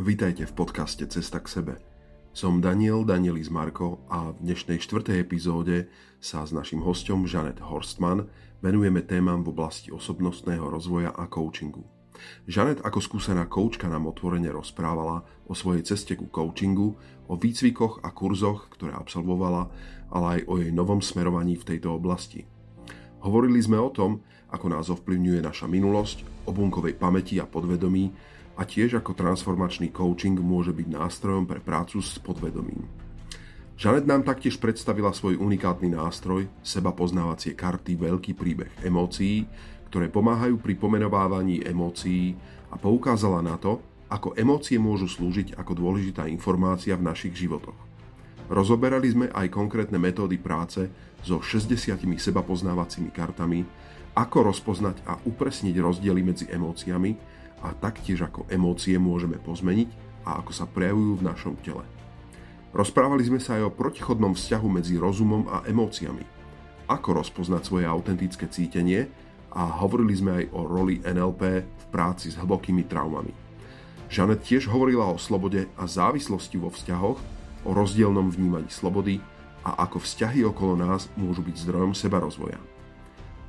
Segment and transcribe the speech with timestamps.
[0.00, 1.74] Vítajte v podcaste Cesta k sebe.
[2.32, 8.24] Som Daniel Danielis Marko a v dnešnej štvrtej epizóde sa s našim hostom Janet Horstman
[8.64, 11.84] venujeme témam v oblasti osobnostného rozvoja a coachingu.
[12.48, 16.96] Janet ako skúsená koučka nám otvorene rozprávala o svojej ceste ku coachingu,
[17.28, 19.68] o výcvikoch a kurzoch, ktoré absolvovala,
[20.16, 22.48] ale aj o jej novom smerovaní v tejto oblasti.
[23.20, 28.68] Hovorili sme o tom, ako nás ovplyvňuje naša minulosť, o bunkovej pamäti a podvedomí, a
[28.68, 32.84] tiež ako transformačný coaching môže byť nástrojom pre prácu s podvedomím.
[33.80, 39.48] Žanet nám taktiež predstavila svoj unikátny nástroj, seba poznávacie karty Veľký príbeh emócií,
[39.88, 42.36] ktoré pomáhajú pri pomenovávaní emócií
[42.68, 43.80] a poukázala na to,
[44.12, 47.78] ako emócie môžu slúžiť ako dôležitá informácia v našich životoch.
[48.52, 50.84] Rozoberali sme aj konkrétne metódy práce
[51.24, 53.64] so 60 seba poznávacími kartami,
[54.12, 59.88] ako rozpoznať a upresniť rozdiely medzi emóciami a taktiež ako emócie môžeme pozmeniť
[60.24, 61.84] a ako sa prejavujú v našom tele.
[62.70, 66.22] Rozprávali sme sa aj o protichodnom vzťahu medzi rozumom a emóciami,
[66.86, 69.10] ako rozpoznať svoje autentické cítenie
[69.50, 73.34] a hovorili sme aj o roli NLP v práci s hlbokými traumami.
[74.10, 77.18] Žanet tiež hovorila o slobode a závislosti vo vzťahoch,
[77.66, 79.20] o rozdielnom vnímaní slobody
[79.66, 82.58] a ako vzťahy okolo nás môžu byť zdrojom seba rozvoja.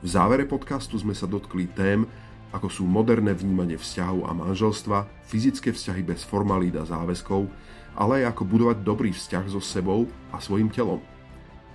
[0.02, 2.10] V závere podcastu sme sa dotkli tém,
[2.52, 7.48] ako sú moderné vnímanie vzťahov a manželstva, fyzické vzťahy bez formalít a záväzkov,
[7.96, 11.00] ale aj ako budovať dobrý vzťah so sebou a svojim telom.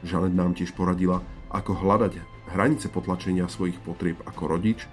[0.04, 2.20] Žanet nám tiež poradila, ako hľadať
[2.52, 4.84] hranice potlačenia svojich potrieb ako rodič,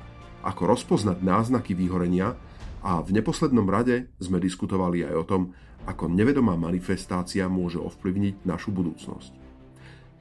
[0.43, 2.35] ako rozpoznať náznaky vyhorenia
[2.83, 5.41] a v neposlednom rade sme diskutovali aj o tom,
[5.83, 9.31] ako nevedomá manifestácia môže ovplyvniť našu budúcnosť.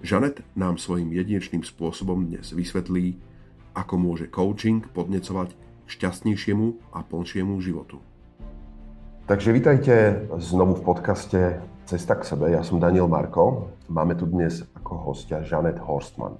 [0.02, 3.14] Žanet nám svojim jedinečným spôsobom dnes vysvetlí,
[3.72, 8.00] ako môže coaching podnecovať k šťastnejšiemu a plnšiemu životu.
[9.26, 9.94] Takže vítajte
[10.40, 11.40] znovu v podcaste
[11.82, 12.52] Cesta k sebe.
[12.54, 13.74] Ja som Daniel Marko.
[13.90, 16.38] Máme tu dnes ako hostia Janet Horstman.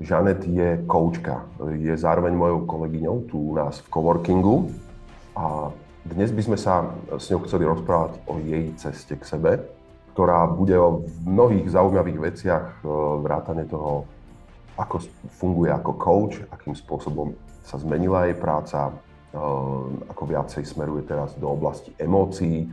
[0.00, 1.44] Janet je koučka,
[1.76, 4.72] je zároveň mojou kolegyňou tu u nás v coworkingu
[5.36, 5.68] a
[6.08, 6.88] dnes by sme sa
[7.20, 9.60] s ňou chceli rozprávať o jej ceste k sebe,
[10.16, 12.88] ktorá bude o mnohých zaujímavých veciach, e,
[13.20, 14.08] vrátane toho
[14.80, 14.96] ako
[15.36, 19.38] funguje ako coach, akým spôsobom sa zmenila jej práca, eh,
[20.08, 22.72] ako viacej smeruje teraz do oblasti emócií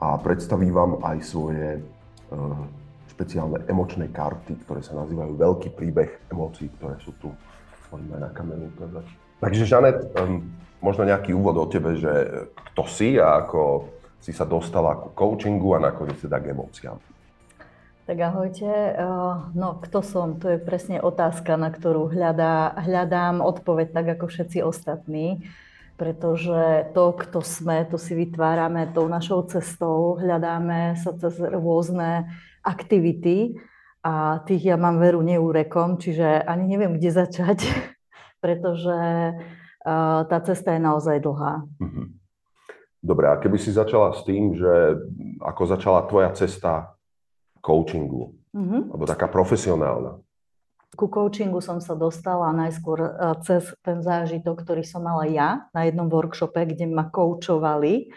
[0.00, 2.64] a predstaví vám aj svoje eh,
[3.12, 7.28] špeciálne emočné karty, ktoré sa nazývajú Veľký príbeh emócií, ktoré sú tu
[7.92, 9.04] poďme na kamenu ukázať.
[9.36, 10.16] Takže Žanet,
[10.80, 15.76] možno nejaký úvod o tebe, že kto si a ako si sa dostala ku coachingu
[15.76, 16.96] a nakoniec teda k emóciám.
[18.12, 18.68] Tak ahojte.
[18.68, 20.36] Eh, no, kto som?
[20.36, 25.48] To je presne otázka, na ktorú hľadá, hľadám odpoveď tak ako všetci ostatní.
[25.96, 32.28] Pretože to, kto sme, to si vytvárame tou našou cestou, hľadáme sa cez rôzne
[32.60, 33.56] aktivity
[34.04, 37.64] a tých ja mám veru neúrekom, čiže ani neviem, kde začať,
[38.44, 39.00] pretože
[39.40, 41.64] eh, tá cesta je naozaj dlhá.
[41.80, 42.20] Mhm.
[43.00, 45.00] Dobre, a keby si začala s tým, že
[45.40, 46.91] ako začala tvoja cesta
[47.62, 48.90] coachingu, mm-hmm.
[48.90, 50.18] alebo taká profesionálna?
[50.92, 53.10] Ku coachingu som sa dostala najskôr e,
[53.48, 58.12] cez ten zážitok, ktorý som mala ja na jednom workshope, kde ma koučovali.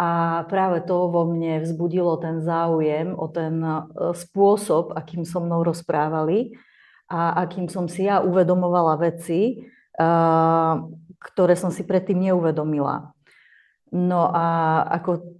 [0.00, 3.76] A práve to vo mne vzbudilo ten záujem o ten e,
[4.16, 6.56] spôsob, akým so mnou rozprávali
[7.04, 10.08] a akým som si ja uvedomovala veci, e,
[11.20, 13.12] ktoré som si predtým neuvedomila.
[13.92, 14.46] No a
[14.88, 15.39] ako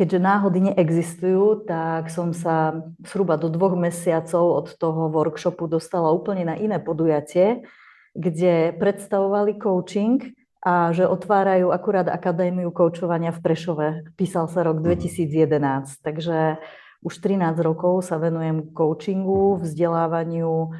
[0.00, 6.48] keďže náhody neexistujú, tak som sa zhruba do dvoch mesiacov od toho workshopu dostala úplne
[6.48, 7.68] na iné podujatie,
[8.16, 10.32] kde predstavovali coaching
[10.64, 13.88] a že otvárajú akurát Akadémiu koučovania v Prešove.
[14.16, 15.84] Písal sa rok 2011, mhm.
[16.00, 16.56] takže
[17.04, 20.72] už 13 rokov sa venujem coachingu, vzdelávaniu,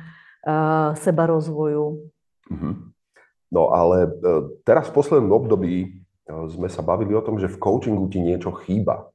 [0.97, 2.09] seba rozvoju.
[2.49, 2.73] Mhm.
[3.51, 4.11] No ale e,
[4.63, 6.01] teraz v poslednom období
[6.31, 9.10] sme sa bavili o tom, že v coachingu ti niečo chýba.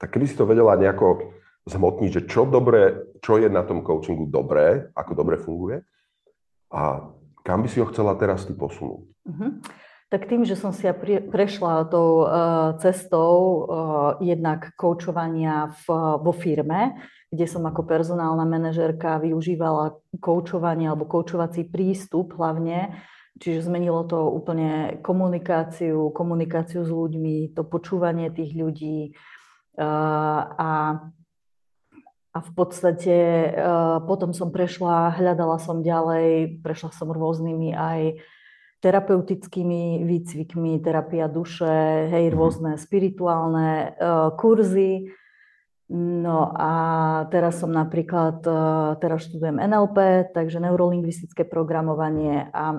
[0.00, 1.36] Tak keby si to vedela nejako
[1.68, 5.84] zhmotniť, že čo, dobré, čo je na tom coachingu dobré, ako dobre funguje
[6.72, 7.12] a
[7.44, 9.04] kam by si ho chcela teraz ty posunúť?
[9.28, 9.52] Uh-huh.
[10.10, 10.96] Tak tým, že som si ja
[11.30, 13.62] prešla tou uh, cestou uh,
[14.18, 16.98] jednak koučovania v, vo firme,
[17.30, 22.98] kde som ako personálna manažérka využívala koučovanie alebo koučovací prístup hlavne
[23.40, 29.16] Čiže zmenilo to úplne komunikáciu, komunikáciu s ľuďmi, to počúvanie tých ľudí
[29.78, 30.98] a,
[32.30, 33.16] a v podstate
[34.06, 38.00] potom som prešla, hľadala som ďalej, prešla som rôznymi aj
[38.80, 42.34] terapeutickými výcvikmi, terapia duše, hej, mhm.
[42.34, 43.94] rôzne spirituálne
[44.40, 45.12] kurzy.
[45.90, 46.72] No a
[47.34, 48.46] teraz som napríklad,
[49.02, 52.78] teraz študujem NLP, takže neurolingvistické programovanie a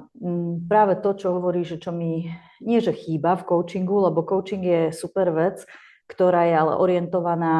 [0.72, 2.32] práve to, čo hovorí, že čo mi
[2.64, 5.68] nie že chýba v coachingu, lebo coaching je super vec,
[6.12, 7.58] ktorá je ale orientovaná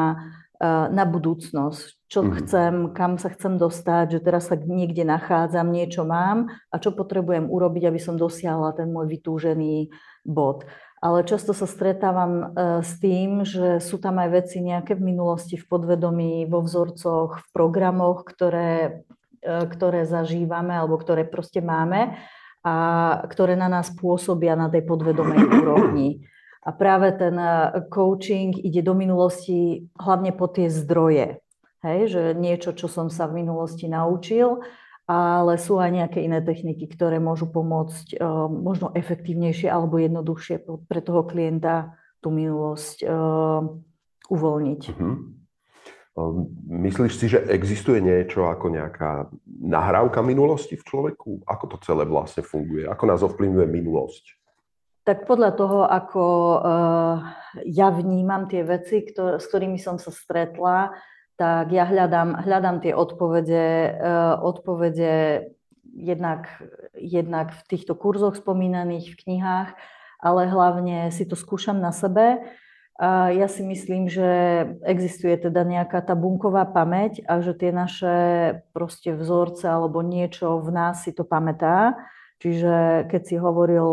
[0.60, 2.30] uh, na budúcnosť, čo mm.
[2.44, 7.48] chcem, kam sa chcem dostať, že teraz sa niekde nachádzam, niečo mám a čo potrebujem
[7.48, 9.88] urobiť, aby som dosiahla ten môj vytúžený
[10.28, 10.68] bod.
[11.02, 12.44] Ale často sa stretávam e,
[12.86, 17.46] s tým, že sú tam aj veci nejaké v minulosti, v podvedomí, vo vzorcoch, v
[17.50, 19.02] programoch, ktoré,
[19.42, 22.14] e, ktoré zažívame alebo ktoré proste máme
[22.62, 22.74] a
[23.26, 26.22] ktoré na nás pôsobia na tej podvedomej úrovni.
[26.62, 31.42] A práve ten e, coaching ide do minulosti hlavne po tie zdroje.
[31.82, 34.62] Hej, že niečo, čo som sa v minulosti naučil,
[35.10, 41.02] ale sú aj nejaké iné techniky, ktoré môžu pomôcť uh, možno efektívnejšie alebo jednoduchšie pre
[41.02, 43.66] toho klienta tú minulosť uh,
[44.30, 44.82] uvoľniť.
[44.94, 45.16] Uh-huh.
[46.70, 51.42] Myslíš si, že existuje niečo ako nejaká nahrávka minulosti v človeku?
[51.50, 52.86] Ako to celé vlastne funguje?
[52.86, 54.24] Ako nás ovplyvňuje minulosť?
[55.02, 56.24] Tak podľa toho, ako
[56.62, 57.16] uh,
[57.66, 60.94] ja vnímam tie veci, s ktorými som sa stretla,
[61.34, 63.66] tak ja hľadám, hľadám tie odpovede,
[63.98, 65.50] uh, odpovede
[65.90, 66.46] jednak,
[66.94, 69.70] jednak v týchto kurzoch spomínaných, v knihách,
[70.22, 72.38] ale hlavne si to skúšam na sebe.
[73.02, 74.22] A ja si myslím, že
[74.86, 78.14] existuje teda nejaká tá bunková pamäť a že tie naše
[78.70, 81.98] proste vzorce alebo niečo v nás si to pamätá
[82.42, 83.86] Čiže keď si hovoril,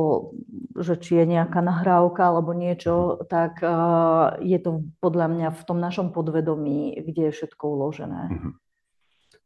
[0.74, 3.62] že či je nejaká nahrávka alebo niečo, tak
[4.42, 8.34] je to podľa mňa v tom našom podvedomí, kde je všetko uložené.
[8.34, 8.54] Mm-hmm.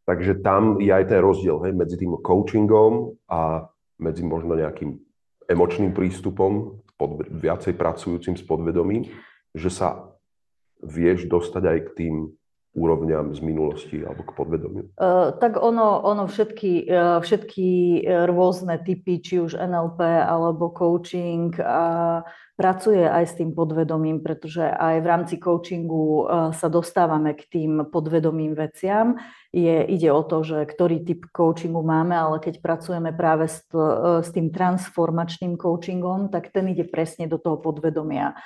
[0.07, 3.67] Takže tam je aj ten rozdiel hej, medzi tým coachingom a
[3.99, 4.95] medzi možno nejakým
[5.51, 9.11] emočným prístupom, pod, viacej pracujúcim s podvedomím,
[9.51, 10.15] že sa
[10.79, 12.15] vieš dostať aj k tým
[12.73, 14.83] úrovňam z minulosti alebo k podvedomiu?
[14.97, 17.67] Uh, tak ono, ono všetky, uh, všetky
[18.25, 22.25] rôzne typy, či už NLP alebo coaching, uh,
[22.57, 28.53] pracuje aj s tým podvedomím, pretože aj v rámci coachingu sa dostávame k tým podvedomým
[28.53, 29.17] veciam.
[29.49, 33.65] Je, ide o to, že ktorý typ coachingu máme, ale keď pracujeme práve s,
[34.21, 38.37] s tým transformačným coachingom, tak ten ide presne do toho podvedomia.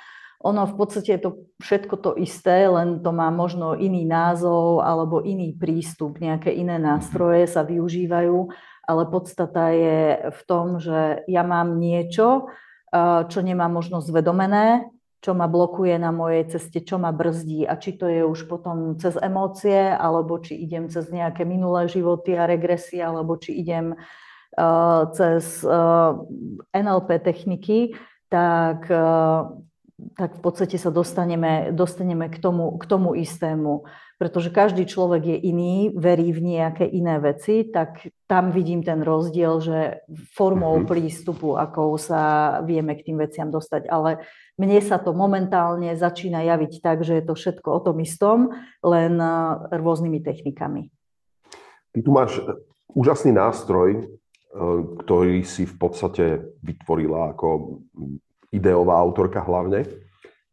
[0.46, 5.18] Ono v podstate je to všetko to isté, len to má možno iný názov alebo
[5.18, 8.46] iný prístup, nejaké iné nástroje sa využívajú,
[8.86, 12.54] ale podstata je v tom, že ja mám niečo,
[13.28, 14.86] čo nemám možno zvedomené,
[15.18, 17.66] čo ma blokuje na mojej ceste, čo ma brzdí.
[17.66, 22.38] A či to je už potom cez emócie, alebo či idem cez nejaké minulé životy
[22.38, 23.98] a regresie, alebo či idem
[25.18, 25.66] cez
[26.70, 27.98] NLP techniky,
[28.30, 28.86] tak
[30.14, 33.82] tak v podstate sa dostaneme, dostaneme k, tomu, k tomu istému.
[34.18, 39.62] Pretože každý človek je iný, verí v nejaké iné veci, tak tam vidím ten rozdiel,
[39.62, 39.78] že
[40.34, 40.90] formou mm-hmm.
[40.90, 43.86] prístupu, akou sa vieme k tým veciam dostať.
[43.90, 44.22] Ale
[44.58, 48.38] mne sa to momentálne začína javiť tak, že je to všetko o tom istom,
[48.82, 49.34] len eh,
[49.70, 50.90] rôznymi technikami.
[51.94, 52.42] Ty tu máš
[52.90, 54.06] úžasný nástroj, eh,
[55.06, 57.78] ktorý si v podstate vytvorila ako
[58.52, 59.84] ideová autorka hlavne,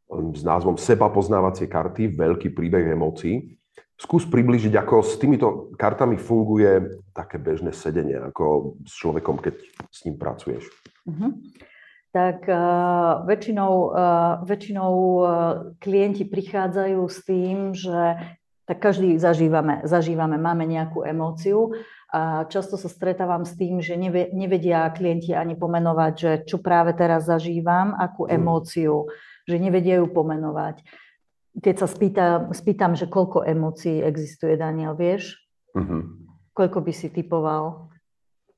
[0.09, 3.57] s názvom Seba poznávacie karty, veľký príbeh emócií.
[3.95, 9.55] Skús približiť, ako s týmito kartami funguje také bežné sedenie, ako s človekom, keď
[9.87, 10.67] s ním pracuješ.
[11.07, 11.31] Uh-huh.
[12.11, 15.27] Tak uh, väčšinou, uh, väčšinou uh,
[15.79, 18.19] klienti prichádzajú s tým, že
[18.65, 21.77] tak každý zažívame, zažívame, máme nejakú emóciu
[22.09, 23.93] a často sa stretávam s tým, že
[24.33, 28.31] nevedia klienti ani pomenovať, že čo práve teraz zažívam, akú mm.
[28.33, 29.05] emóciu,
[29.45, 30.81] že nevedia ju pomenovať.
[31.61, 35.39] Keď sa spýta, spýtam, že koľko emócií existuje, Daniel, vieš?
[35.77, 36.01] Mm-hmm.
[36.51, 37.93] Koľko by si typoval?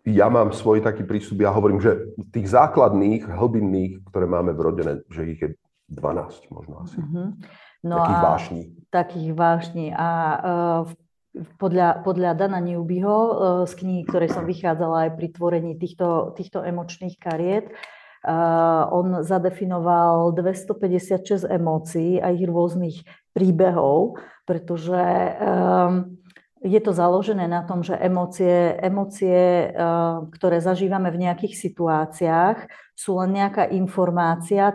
[0.07, 4.93] Ja mám svoj taký prístup, ja hovorím, že tých základných, hlbinných, ktoré máme v rodine,
[5.11, 5.49] že ich je
[5.91, 6.95] 12 možno asi.
[6.95, 7.27] Mm-hmm.
[7.87, 8.61] No takých a, vášní.
[8.91, 9.85] Takých vášní.
[9.95, 10.91] A uh,
[11.57, 13.33] podľa, podľa Dana Newbyho eh,
[13.69, 20.33] z knihy, ktorej som vychádzala aj pri tvorení týchto, týchto emočných kariet, eh, on zadefinoval
[20.33, 23.05] 256 emócií a ich rôznych
[23.37, 24.17] príbehov,
[24.49, 24.97] pretože
[26.65, 29.69] je to založené na tom, že emócie, emócie,
[30.33, 32.57] ktoré zažívame v nejakých situáciách,
[32.97, 34.73] sú len nejaká informácia,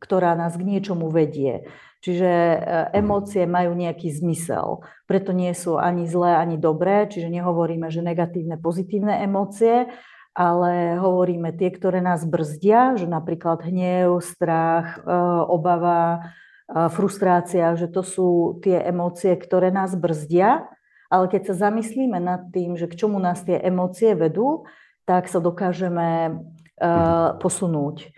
[0.00, 1.68] ktorá nás k niečomu vedie.
[1.98, 2.58] Čiže e,
[2.94, 4.86] emócie majú nejaký zmysel.
[5.10, 7.10] Preto nie sú ani zlé, ani dobré.
[7.10, 9.90] Čiže nehovoríme, že negatívne, pozitívne emócie,
[10.30, 15.10] ale hovoríme tie, ktoré nás brzdia, že napríklad hnev, strach, e,
[15.50, 16.30] obava,
[16.70, 18.28] e, frustrácia, že to sú
[18.62, 20.70] tie emócie, ktoré nás brzdia.
[21.08, 24.68] Ale keď sa zamyslíme nad tým, že k čomu nás tie emócie vedú,
[25.08, 28.12] tak sa dokážeme uh, posunúť.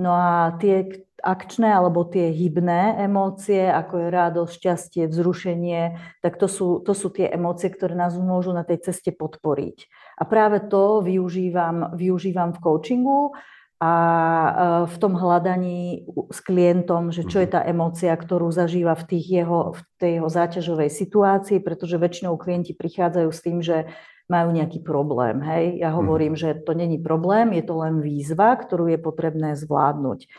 [0.00, 5.82] No a tie akčné alebo tie hybné emócie, ako je radosť, šťastie, vzrušenie,
[6.24, 9.86] tak to sú, to sú tie emócie, ktoré nás môžu na tej ceste podporiť.
[10.18, 13.32] A práve to využívam, využívam v coachingu
[13.80, 14.50] a e,
[14.92, 19.72] v tom hľadaní s klientom, že čo je tá emócia, ktorú zažíva v, tých jeho,
[19.72, 23.88] v tej jeho záťažovej situácii, pretože väčšinou klienti prichádzajú s tým, že
[24.30, 25.42] majú nejaký problém.
[25.42, 25.82] Hej?
[25.82, 30.30] Ja hovorím, že to není problém, je to len výzva, ktorú je potrebné zvládnuť.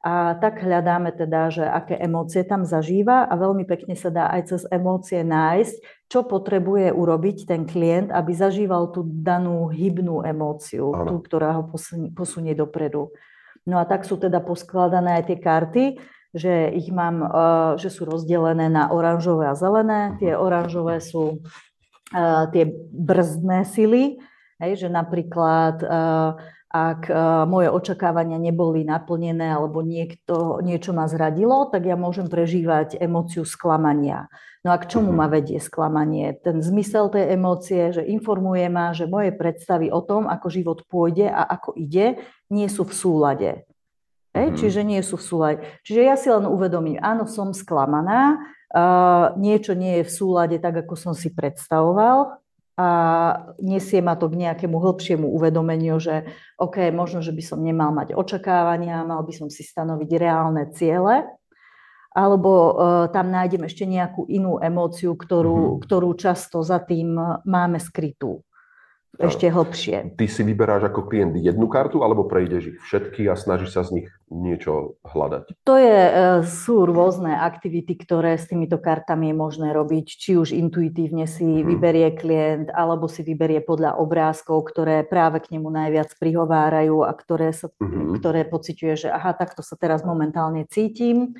[0.00, 4.42] A tak hľadáme teda, že aké emócie tam zažíva a veľmi pekne sa dá aj
[4.48, 11.04] cez emócie nájsť, čo potrebuje urobiť ten klient, aby zažíval tú danú hybnú emóciu, ano.
[11.04, 11.68] tú, ktorá ho
[12.16, 13.12] posunie, dopredu.
[13.68, 15.84] No a tak sú teda poskladané aj tie karty,
[16.32, 17.28] že ich mám, e,
[17.76, 20.16] že sú rozdelené na oranžové a zelené.
[20.16, 21.44] Tie oranžové sú
[22.08, 22.16] e,
[22.56, 24.16] tie brzdné sily,
[24.64, 25.88] hej, že napríklad e,
[26.70, 27.10] ak
[27.50, 34.30] moje očakávania neboli naplnené alebo niekto, niečo ma zradilo, tak ja môžem prežívať emóciu sklamania.
[34.62, 35.32] No a k čomu ma mhm.
[35.34, 36.36] vedie sklamanie?
[36.38, 41.26] Ten zmysel tej emócie, že informuje ma, že moje predstavy o tom, ako život pôjde
[41.26, 42.22] a ako ide,
[42.52, 43.50] nie sú v súlade.
[44.30, 44.54] Mm.
[44.54, 45.58] Čiže nie sú v súlade.
[45.82, 48.38] Čiže ja si len uvedomím, áno, som sklamaná,
[48.70, 52.38] uh, niečo nie je v súlade tak, ako som si predstavoval,
[52.80, 52.86] a
[53.60, 56.24] nesie ma to k nejakému hĺbšiemu uvedomeniu, že
[56.56, 61.28] OK, možno, že by som nemal mať očakávania, mal by som si stanoviť reálne ciele,
[62.16, 62.72] alebo uh,
[63.12, 65.80] tam nájdem ešte nejakú inú emóciu, ktorú, mm-hmm.
[65.84, 68.40] ktorú často za tým máme skrytú
[69.18, 70.14] ešte hlbšie.
[70.14, 74.00] Ty si vyberáš ako klient jednu kartu, alebo prejdeš ich všetky a snažíš sa z
[74.00, 75.66] nich niečo hľadať?
[75.66, 76.12] To je, e,
[76.46, 80.06] sú rôzne aktivity, ktoré s týmito kartami je možné robiť.
[80.06, 81.66] Či už intuitívne si hmm.
[81.66, 87.50] vyberie klient, alebo si vyberie podľa obrázkov, ktoré práve k nemu najviac prihovárajú a ktoré,
[87.50, 88.22] sa, hmm.
[88.22, 91.34] ktoré pociťuje, že aha, takto sa teraz momentálne cítim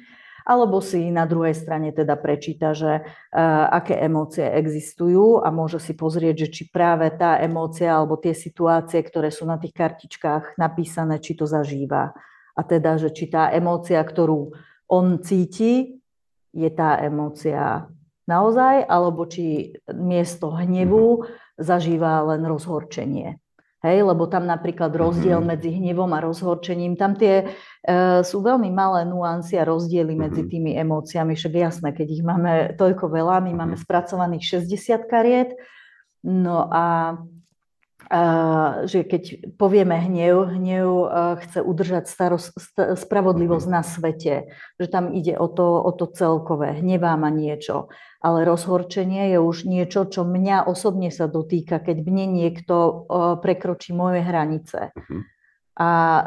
[0.46, 5.92] alebo si na druhej strane teda prečíta, že uh, aké emócie existujú a môže si
[5.96, 11.18] pozrieť, že či práve tá emócia alebo tie situácie, ktoré sú na tých kartičkách napísané,
[11.18, 12.12] či to zažíva.
[12.56, 14.52] A teda, že či tá emócia, ktorú
[14.90, 16.02] on cíti,
[16.50, 17.86] je tá emócia
[18.26, 21.26] naozaj, alebo či miesto hnevu
[21.58, 23.38] zažíva len rozhorčenie.
[23.80, 25.52] Hej, lebo tam napríklad rozdiel mm-hmm.
[25.56, 27.48] medzi hnevom a rozhorčením, tam tie
[27.80, 30.20] e, sú veľmi malé nuancy a rozdiely mm-hmm.
[30.20, 31.32] medzi tými emóciami.
[31.32, 33.56] Však jasné, keď ich máme toľko veľa, my mm-hmm.
[33.56, 35.56] máme spracovaných 60 kariet,
[36.20, 37.16] no a
[38.90, 40.88] že keď povieme hnev, hnev
[41.46, 47.14] chce udržať staros, spravodlivosť na svete, že tam ide o to, o to celkové, hnevá
[47.14, 47.86] ma niečo.
[48.20, 53.08] Ale rozhorčenie je už niečo, čo mňa osobne sa dotýka, keď mne niekto
[53.40, 54.92] prekročí moje hranice.
[54.92, 55.24] Uh-huh.
[55.80, 56.24] A e,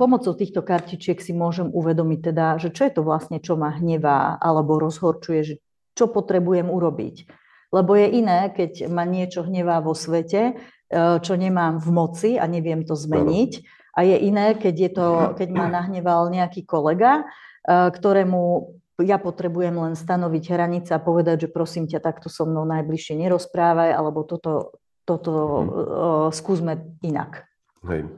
[0.00, 4.40] pomocou týchto kartičiek si môžem uvedomiť teda, že čo je to vlastne, čo ma hnevá
[4.40, 5.54] alebo rozhorčuje, že
[5.92, 7.28] čo potrebujem urobiť.
[7.68, 12.46] Lebo je iné, keď ma niečo hnevá vo svete, E, čo nemám v moci a
[12.46, 13.52] neviem to zmeniť.
[13.98, 17.26] A je iné, keď, je to, keď ma nahneval nejaký kolega,
[17.66, 18.70] e, ktorému
[19.04, 23.92] ja potrebujem len stanoviť hranice a povedať, že prosím ťa, takto so mnou najbližšie nerozprávaj,
[23.92, 26.32] alebo toto, toto hmm.
[26.32, 27.44] skúsme inak.
[27.84, 28.08] Hej.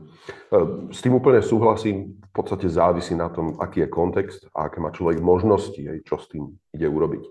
[0.95, 2.21] S tým úplne súhlasím.
[2.21, 6.21] V podstate závisí na tom, aký je kontext a aké má človek možnosti, hej, čo
[6.21, 7.27] s tým ide urobiť.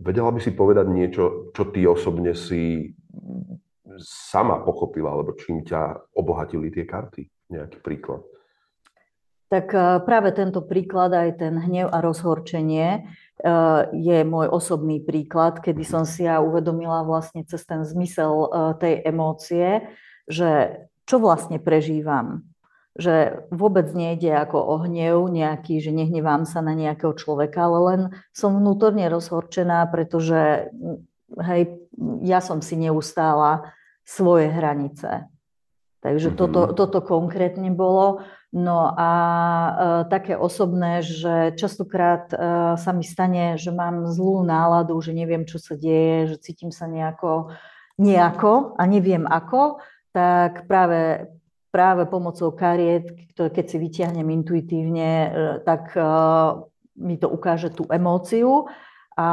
[0.00, 2.96] Vedela by si povedať niečo, čo ty osobne si
[4.00, 7.28] sama pochopila, alebo čím ťa obohatili tie karty?
[7.52, 8.24] Nejaký príklad.
[9.52, 13.00] Tak e, práve tento príklad, aj ten hnev a rozhorčenie, e,
[13.92, 18.48] je môj osobný príklad, kedy som si ja uvedomila vlastne cez ten zmysel e,
[18.80, 19.84] tej emócie,
[20.24, 22.48] že čo vlastne prežívam.
[22.94, 28.00] Že vôbec nejde ako o hnev nejaký, že nehnevám sa na nejakého človeka, ale len
[28.30, 30.70] som vnútorne rozhorčená, pretože
[31.42, 31.62] hej,
[32.22, 33.74] ja som si neustála
[34.06, 35.26] svoje hranice.
[36.04, 36.40] Takže mm-hmm.
[36.40, 38.20] toto, toto konkrétne bolo.
[38.54, 39.70] No a e,
[40.06, 42.36] také osobné, že častokrát e,
[42.78, 46.86] sa mi stane, že mám zlú náladu, že neviem, čo sa deje, že cítim sa
[46.86, 47.50] nejako,
[47.98, 49.82] nejako a neviem ako,
[50.14, 51.26] tak práve,
[51.74, 55.28] práve pomocou kariet, ktoré keď si vyťahnem intuitívne, e,
[55.66, 56.06] tak e,
[57.02, 58.70] mi to ukáže tú emóciu
[59.18, 59.28] a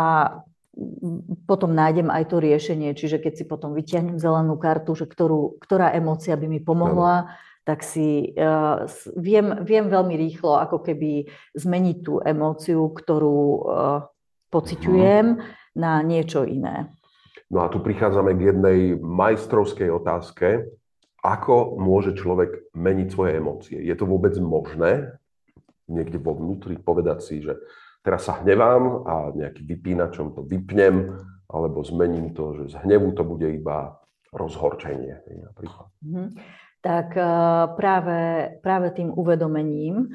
[1.45, 5.93] potom nájdem aj to riešenie, čiže keď si potom vyťahnem zelenú kartu, že ktorú, ktorá
[5.93, 7.50] emócia by mi pomohla, no.
[7.61, 14.05] Tak si uh, viem, viem veľmi rýchlo ako keby zmeniť tú emóciu, ktorú uh,
[14.49, 16.91] pociťujem uh na niečo iné.
[17.51, 20.67] No a tu prichádzame k jednej majstrovskej otázke.
[21.21, 23.77] Ako môže človek meniť svoje emócie?
[23.77, 25.13] Je to vôbec možné?
[25.85, 27.59] Niekde vo vnútri povedať si, že
[28.01, 31.13] teraz sa hnevám a nejaký vypínačom to vypnem,
[31.51, 33.99] alebo zmením to, že z hnevu to bude iba
[34.31, 35.19] rozhorčenie
[35.51, 35.91] napríklad.
[36.01, 36.27] Mm-hmm.
[36.81, 37.25] Tak eh,
[37.77, 38.19] práve,
[38.61, 40.09] práve tým uvedomením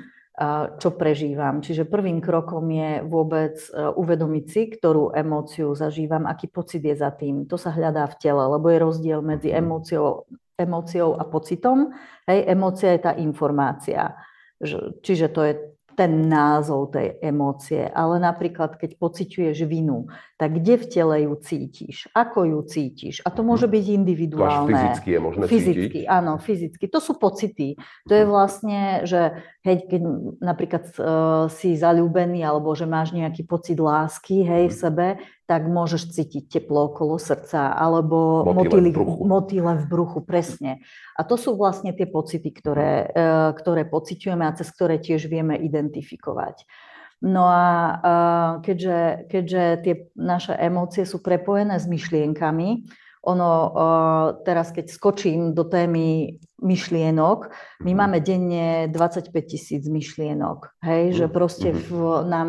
[0.77, 1.65] čo prežívam.
[1.65, 7.09] Čiže prvým krokom je vôbec e, uvedomiť si, ktorú emóciu zažívam, aký pocit je za
[7.09, 7.49] tým.
[7.49, 9.57] To sa hľadá v tele, lebo je rozdiel medzi mhm.
[9.65, 10.29] emóciou,
[10.61, 11.89] emóciou a pocitom.
[12.29, 14.13] Hej, emócia je tá informácia.
[15.01, 15.53] Čiže to je
[15.97, 22.12] ten názov tej emócie, ale napríklad, keď pociťuješ vinu, tak kde v tele ju cítiš?
[22.12, 23.25] Ako ju cítiš?
[23.25, 24.69] A to môže byť individuálne.
[24.69, 26.12] To až fyzicky je možné Fyzicky, cítiť?
[26.12, 26.85] áno, fyzicky.
[26.93, 27.81] To sú pocity.
[28.05, 30.00] To je vlastne, že hej, keď
[30.45, 34.81] napríklad uh, si zalúbený alebo že máš nejaký pocit lásky hej, v mhm.
[34.85, 35.07] sebe,
[35.47, 39.23] tak môžeš cítiť teplo okolo srdca alebo motýle, v bruchu.
[39.23, 40.83] motýle v bruchu, presne.
[41.15, 45.55] A to sú vlastne tie pocity, ktoré, e, ktoré pociťujeme a cez ktoré tiež vieme
[45.55, 46.67] identifikovať.
[47.23, 47.95] No a e,
[48.67, 48.99] keďže,
[49.31, 52.85] keďže tie naše emócie sú prepojené s myšlienkami,
[53.26, 53.75] ono
[54.47, 57.53] teraz, keď skočím do témy myšlienok,
[57.85, 57.97] my mm-hmm.
[57.97, 60.73] máme denne 25 tisíc myšlienok.
[60.81, 61.81] Hej, že proste mhm.
[61.85, 61.91] v,
[62.25, 62.49] nám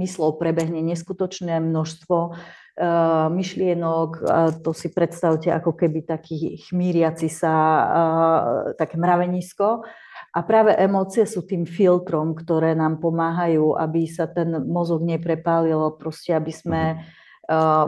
[0.00, 4.10] myslou prebehne neskutočné množstvo uh, myšlienok.
[4.24, 9.84] Uh, to si predstavte ako keby taký chmíriaci sa uh, také mravenisko.
[10.32, 16.32] A práve emócie sú tým filtrom, ktoré nám pomáhajú, aby sa ten mozog neprepálil, proste
[16.32, 17.20] aby sme mm-hmm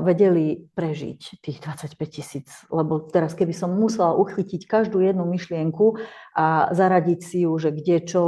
[0.02, 2.49] vedeli prežiť tých 25 tisíc.
[2.75, 5.94] Lebo teraz, keby som musela uchytiť každú jednu myšlienku
[6.34, 8.23] a zaradiť si ju, že kde čo,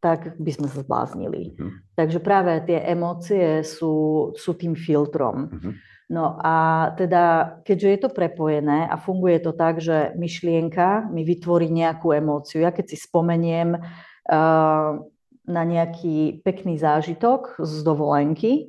[0.00, 1.56] tak by sme sa zbláznili.
[1.56, 1.72] Uh-huh.
[1.96, 5.48] Takže práve tie emócie sú, sú tým filtrom.
[5.48, 5.72] Uh-huh.
[6.12, 11.72] No a teda, keďže je to prepojené a funguje to tak, že myšlienka mi vytvorí
[11.72, 12.60] nejakú emóciu.
[12.60, 14.90] Ja keď si spomeniem uh,
[15.48, 18.68] na nejaký pekný zážitok z dovolenky,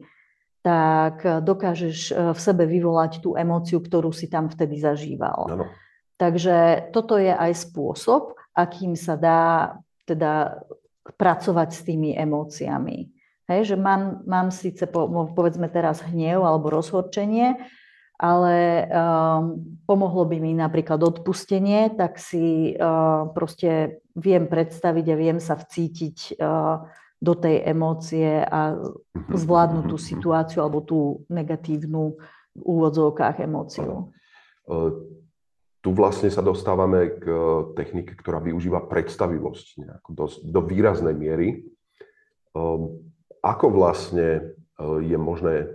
[0.66, 5.54] tak eh, dokážeš eh, v sebe vyvolať tú emóciu, ktorú si tam vtedy zažíval.
[5.54, 5.70] Ano.
[6.18, 9.76] Takže toto je aj spôsob, akým sa dá
[10.10, 10.64] teda
[11.20, 13.14] pracovať s tými emóciami.
[13.46, 15.06] Hej, že mám, mám síce po,
[15.38, 17.62] povedzme teraz hnev alebo rozhorčenie,
[18.16, 25.38] ale um, pomohlo by mi napríklad odpustenie, tak si uh, proste viem predstaviť a viem
[25.38, 26.90] sa vcítiť uh,
[27.26, 29.34] do tej emócie a mhm.
[29.34, 32.14] zvládnu tú situáciu alebo tú negatívnu
[32.56, 34.14] v úvodzovkách emóciu.
[34.70, 34.74] E,
[35.82, 37.26] tu vlastne sa dostávame k
[37.74, 39.66] technike, ktorá využíva predstavivosť
[40.14, 41.48] do, do výraznej miery.
[41.50, 41.58] E,
[43.42, 44.42] ako vlastne e,
[45.04, 45.68] je možné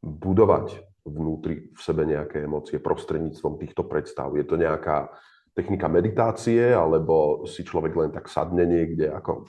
[0.00, 4.34] budovať vnútri v sebe nejaké emócie prostredníctvom týchto predstav?
[4.34, 5.14] Je to nejaká
[5.56, 9.08] technika meditácie, alebo si človek len tak sadne niekde?
[9.08, 9.48] Ako,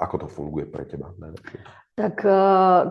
[0.00, 1.60] ako to funguje pre teba najlepšie?
[2.00, 2.32] Tak e,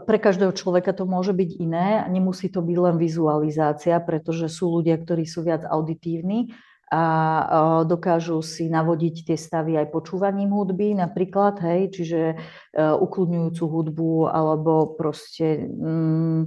[0.05, 2.05] pre každého človeka to môže byť iné.
[2.13, 6.53] Nemusí to byť len vizualizácia, pretože sú ľudia, ktorí sú viac auditívni
[6.93, 7.43] a e,
[7.89, 12.35] dokážu si navodiť tie stavy aj počúvaním hudby napríklad, hej, čiže e,
[12.77, 16.41] ukludňujúcu hudbu alebo proste mm,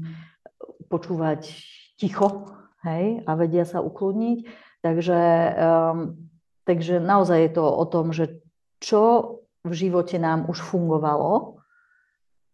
[0.87, 1.51] počúvať
[1.99, 2.47] ticho,
[2.87, 4.39] hej, a vedia sa ukludniť.
[4.83, 5.21] Takže,
[5.55, 6.19] um,
[6.67, 8.43] takže naozaj je to o tom, že
[8.83, 11.63] čo v živote nám už fungovalo,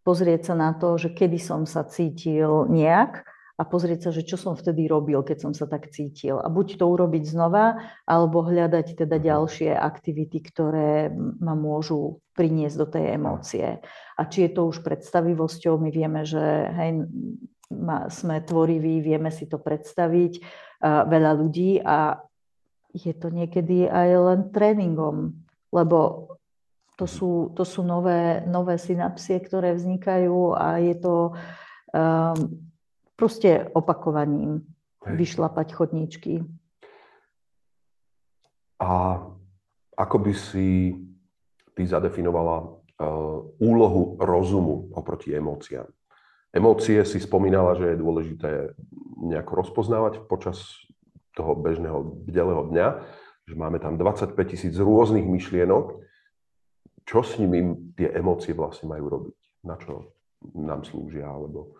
[0.05, 3.25] pozrieť sa na to, že kedy som sa cítil nejak
[3.59, 6.39] a pozrieť sa, že čo som vtedy robil, keď som sa tak cítil.
[6.39, 11.11] A buď to urobiť znova, alebo hľadať teda ďalšie aktivity, ktoré
[11.43, 13.67] ma môžu priniesť do tej emócie.
[14.15, 17.03] A či je to už predstavivosťou, my vieme, že hej,
[18.09, 20.39] sme tvoriví, vieme si to predstaviť,
[20.81, 22.15] veľa ľudí a
[22.95, 25.35] je to niekedy aj len tréningom,
[25.69, 26.31] lebo
[26.99, 31.31] to sú, to sú nové, nové synapsie, ktoré vznikajú a je to
[31.95, 32.59] um,
[33.15, 34.67] proste opakovaním
[35.07, 35.15] Hej.
[35.15, 36.43] vyšlapať chodníčky.
[38.83, 39.23] A
[39.95, 40.91] ako by si
[41.71, 42.67] ty zadefinovala uh,
[43.63, 45.87] úlohu rozumu oproti emóciám?
[46.51, 48.51] Emócie si spomínala, že je dôležité
[49.23, 50.83] nejako rozpoznávať počas
[51.31, 52.87] toho bežného bdelého dňa,
[53.47, 56.08] že máme tam 25 tisíc rôznych myšlienok
[57.09, 59.65] čo s nimi tie emócie vlastne majú robiť?
[59.65, 60.13] Na čo
[60.53, 61.25] nám slúžia?
[61.25, 61.73] Alebo...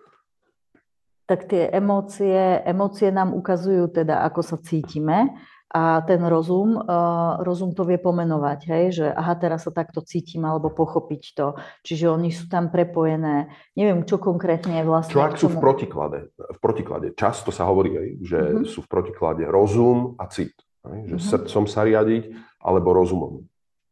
[1.30, 5.38] Tak tie emócie, emócie nám ukazujú teda, ako sa cítime
[5.70, 10.42] a ten rozum, uh, rozum to vie pomenovať, hej, že aha, teraz sa takto cítim
[10.42, 11.54] alebo pochopiť to.
[11.86, 13.54] Čiže oni sú tam prepojené.
[13.78, 15.14] Neviem, čo konkrétne je vlastne...
[15.14, 16.34] Čo ak sú v protiklade?
[16.34, 17.14] V protiklade.
[17.14, 18.66] Často sa hovorí, hej, že uh-huh.
[18.66, 20.58] sú v protiklade rozum a cit.
[20.90, 21.30] Hej, že uh-huh.
[21.38, 22.34] srdcom sa riadiť
[22.66, 23.46] alebo rozumom.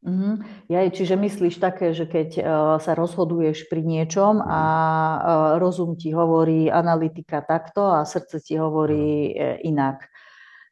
[0.06, 0.38] Uh-huh.
[0.70, 2.44] Ja, čiže myslíš také, že keď uh,
[2.78, 5.20] sa rozhoduješ pri niečom a uh,
[5.58, 10.06] rozum ti hovorí analytika takto a srdce ti hovorí uh, inak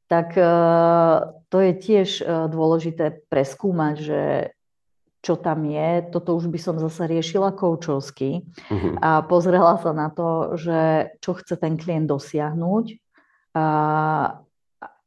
[0.05, 0.37] tak
[1.49, 2.09] to je tiež
[2.53, 4.21] dôležité preskúmať, že
[5.25, 6.05] čo tam je.
[6.13, 9.01] Toto už by som zase riešila koučovsky uh-huh.
[9.01, 12.85] a pozrela sa na to, že čo chce ten klient dosiahnuť,
[13.57, 13.65] a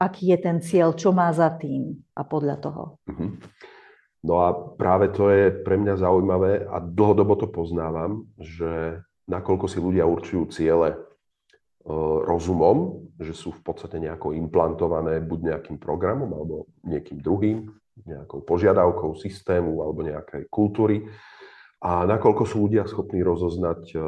[0.03, 2.85] aký je ten cieľ, čo má za tým a podľa toho.
[3.07, 3.39] Uh-huh.
[4.29, 9.81] No a práve to je pre mňa zaujímavé a dlhodobo to poznávam, že nakoľko si
[9.81, 11.09] ľudia určujú ciele
[11.89, 11.95] E,
[12.29, 17.65] rozumom, že sú v podstate nejako implantované buď nejakým programom alebo niekým druhým,
[18.05, 21.09] nejakou požiadavkou systému alebo nejakej kultúry.
[21.81, 23.99] A nakoľko sú ľudia schopní rozoznať e,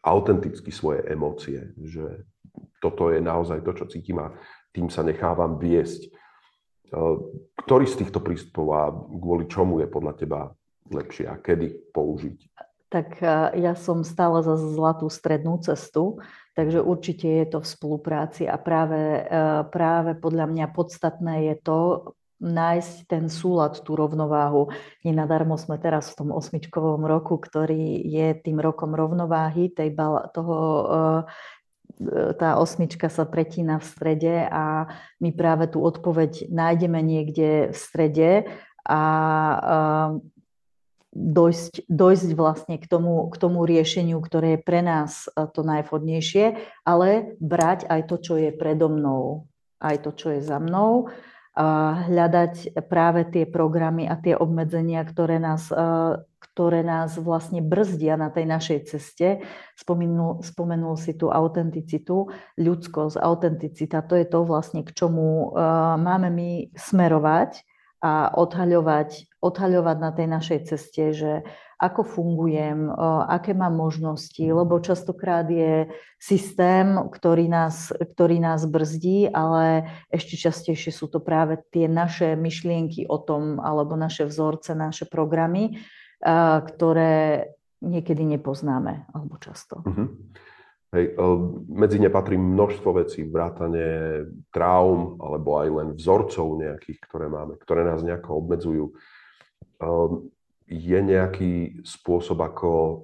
[0.00, 2.24] autenticky svoje emócie, že
[2.80, 4.32] toto je naozaj to, čo cítim a
[4.72, 6.08] tým sa nechávam viesť.
[6.88, 7.00] E,
[7.64, 10.40] ktorý z týchto prístupov a kvôli čomu je podľa teba
[10.92, 12.38] lepšie a kedy použiť?
[12.94, 13.18] Tak
[13.58, 16.22] ja som stále za zlatú strednú cestu,
[16.54, 19.42] Takže určite je to v spolupráci a práve, e,
[19.74, 21.78] práve podľa mňa podstatné je to
[22.38, 24.70] nájsť ten súlad, tú rovnováhu.
[25.02, 29.98] Nenadarmo sme teraz v tom osmičkovom roku, ktorý je tým rokom rovnováhy, tej,
[30.30, 30.58] toho,
[32.38, 34.90] tá osmička sa pretína v strede a
[35.22, 38.30] my práve tú odpoveď nájdeme niekde v strede
[38.82, 39.02] a
[39.54, 39.58] e,
[41.14, 46.58] dojsť, dojsť vlastne k tomu, k tomu riešeniu, ktoré je pre nás e, to najvhodnejšie,
[46.82, 49.46] ale brať aj to, čo je predo mnou,
[49.78, 51.08] aj to, čo je za mnou,
[51.54, 55.78] hľadať práve tie programy a tie obmedzenia, ktoré nás, e,
[56.44, 59.40] ktoré nás vlastne brzdia na tej našej ceste.
[59.80, 62.28] Spomenul, spomenul si tú autenticitu,
[62.60, 65.64] ľudskosť, autenticita, to je to vlastne, k čomu e,
[65.96, 67.64] máme my smerovať
[68.04, 71.32] a odhaľovať, odhaľovať na tej našej ceste, že
[71.80, 72.88] ako fungujem,
[73.28, 80.94] aké mám možnosti, lebo častokrát je systém, ktorý nás, ktorý nás brzdí, ale ešte častejšie
[80.94, 85.82] sú to práve tie naše myšlienky o tom, alebo naše vzorce, naše programy,
[86.64, 87.52] ktoré
[87.84, 89.84] niekedy nepoznáme, alebo často.
[89.84, 90.08] Uh-huh.
[90.94, 91.26] Hej, e,
[91.74, 94.22] medzi ne patrí množstvo vecí, vrátane
[94.54, 98.84] traum alebo aj len vzorcov nejakých, ktoré máme, ktoré nás nejako obmedzujú.
[98.88, 98.94] E,
[100.70, 102.96] je nejaký spôsob, ako e,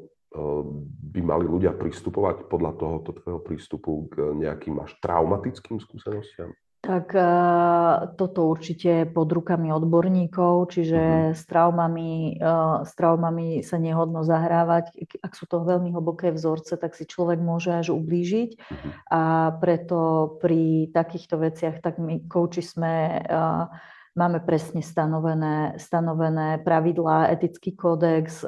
[1.12, 6.54] by mali ľudia pristupovať podľa tohoto tvojho prístupu k nejakým až traumatickým skúsenostiam?
[6.80, 7.12] Tak
[8.16, 11.36] toto určite pod rukami odborníkov, čiže uh-huh.
[11.36, 12.40] s, traumami,
[12.88, 14.96] s traumami sa nehodno zahrávať.
[15.20, 18.50] Ak sú to veľmi hlboké vzorce, tak si človek môže až ublížiť.
[18.56, 18.90] Uh-huh.
[19.12, 23.22] A preto pri takýchto veciach, tak my kouči sme
[24.18, 28.42] máme presne stanovené, stanovené pravidlá, etický kódex,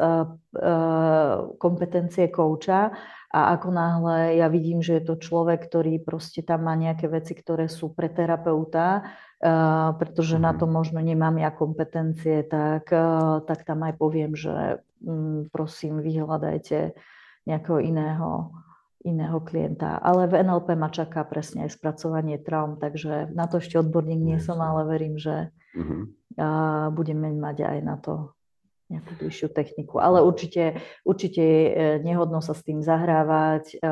[1.57, 2.93] kompetencie kouča
[3.33, 7.33] a ako náhle ja vidím, že je to človek, ktorý proste tam má nejaké veci,
[7.33, 10.43] ktoré sú pre terapeuta, uh, pretože mm.
[10.45, 10.73] na to mhm.
[10.73, 12.93] možno nemám ja kompetencie, tak,
[13.49, 16.93] tak tam aj poviem, že um, prosím, vyhľadajte
[17.49, 18.55] nejakého iného,
[19.03, 19.99] iného klienta.
[19.99, 24.39] Ale v NLP ma čaká presne aj spracovanie traum, takže na to ešte odborník nie
[24.39, 26.03] som, ale verím, že mm-hmm.
[26.39, 28.35] uh, budeme mať aj na to
[28.93, 30.05] nejakú bližšiu techniku.
[30.05, 30.77] Ale určite,
[31.09, 31.71] určite e,
[32.05, 33.81] nehodno sa s tým zahrávať.
[33.81, 33.89] E,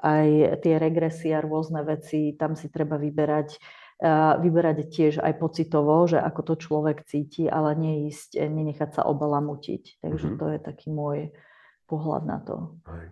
[0.00, 0.28] aj
[0.64, 3.58] tie regresie a rôzne veci, tam si treba vyberať,
[3.98, 9.98] e, vyberať tiež aj pocitovo, že ako to človek cíti, ale neísť, nenechať sa obalamutiť.
[9.98, 10.40] Takže mm-hmm.
[10.40, 11.18] to je taký môj
[11.90, 12.78] pohľad na to.
[12.86, 13.10] Aj.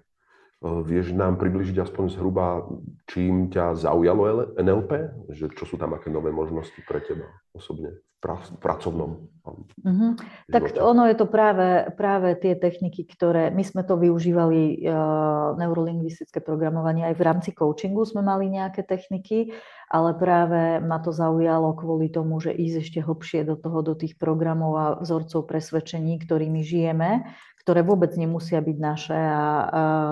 [0.59, 2.66] Vieš nám približiť aspoň zhruba,
[3.07, 4.90] čím ťa zaujalo NLP?
[5.31, 10.11] Že čo sú tam aké nové možnosti pre teba osobne v pracovnom mm-hmm.
[10.51, 13.55] Tak ono je to práve, práve tie techniky, ktoré...
[13.55, 19.55] My sme to využívali, uh, neurolingvistické programovanie, aj v rámci coachingu sme mali nejaké techniky,
[19.87, 24.18] ale práve ma to zaujalo kvôli tomu, že ísť ešte hlbšie do toho, do tých
[24.18, 27.23] programov a vzorcov presvedčení, ktorými žijeme,
[27.68, 29.42] ktoré vôbec nemusia byť naše a, a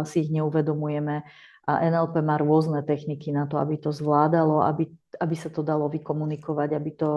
[0.04, 1.24] si ich neuvedomujeme.
[1.64, 5.88] A NLP má rôzne techniky na to, aby to zvládalo, aby, aby sa to dalo
[5.88, 7.08] vykomunikovať, aby, to,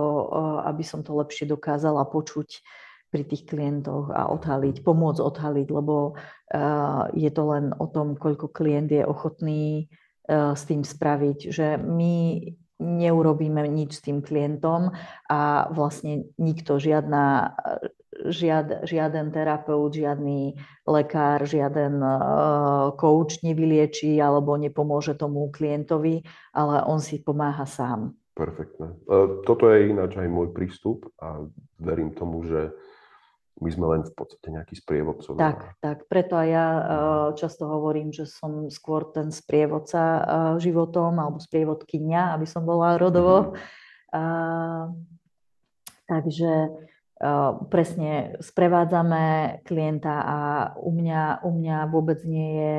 [0.63, 2.63] aby som to lepšie dokázala počuť
[3.11, 6.15] pri tých klientoch a odhaliť, pomôcť odhaliť, lebo
[7.11, 9.91] je to len o tom, koľko klient je ochotný
[10.31, 12.47] s tým spraviť, že my
[12.79, 14.95] neurobíme nič s tým klientom
[15.27, 17.53] a vlastne nikto, žiadna,
[18.29, 27.01] žiad, žiaden terapeut, žiadny lekár, žiaden uh, coach nevylieči alebo nepomôže tomu klientovi, ale on
[27.01, 28.15] si pomáha sám.
[28.37, 28.95] Perfektné.
[29.09, 31.43] Uh, toto je ináč aj môj prístup a
[31.81, 32.71] verím tomu, že
[33.59, 35.35] my sme len v podstate nejaký sprievodcov.
[35.35, 36.07] Tak, tak.
[36.07, 40.23] Preto aj ja uh, často hovorím, že som skôr ten sprievodca
[40.63, 43.51] životom alebo sprievodkynia, aby som bola rodovo.
[43.51, 43.77] Mm-hmm.
[44.09, 44.95] Uh,
[46.09, 46.51] takže
[47.67, 50.37] presne sprevádzame klienta a
[50.79, 52.75] u mňa, u mňa vôbec nie je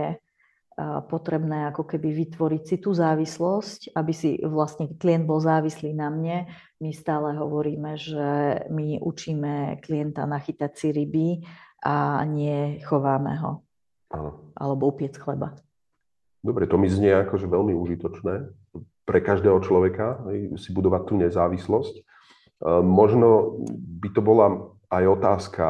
[1.13, 6.49] potrebné ako keby vytvoriť si tú závislosť, aby si vlastne klient bol závislý na mne.
[6.81, 11.29] My stále hovoríme, že my učíme klienta nachytať si ryby
[11.85, 13.61] a nie chováme ho.
[14.09, 14.57] Áno.
[14.57, 15.53] Alebo upiec chleba.
[16.41, 18.49] Dobre, to mi znie akože veľmi užitočné
[19.05, 20.23] pre každého človeka
[20.57, 22.09] si budovať tú nezávislosť.
[22.85, 23.57] Možno
[24.01, 24.47] by to bola
[24.91, 25.67] aj otázka,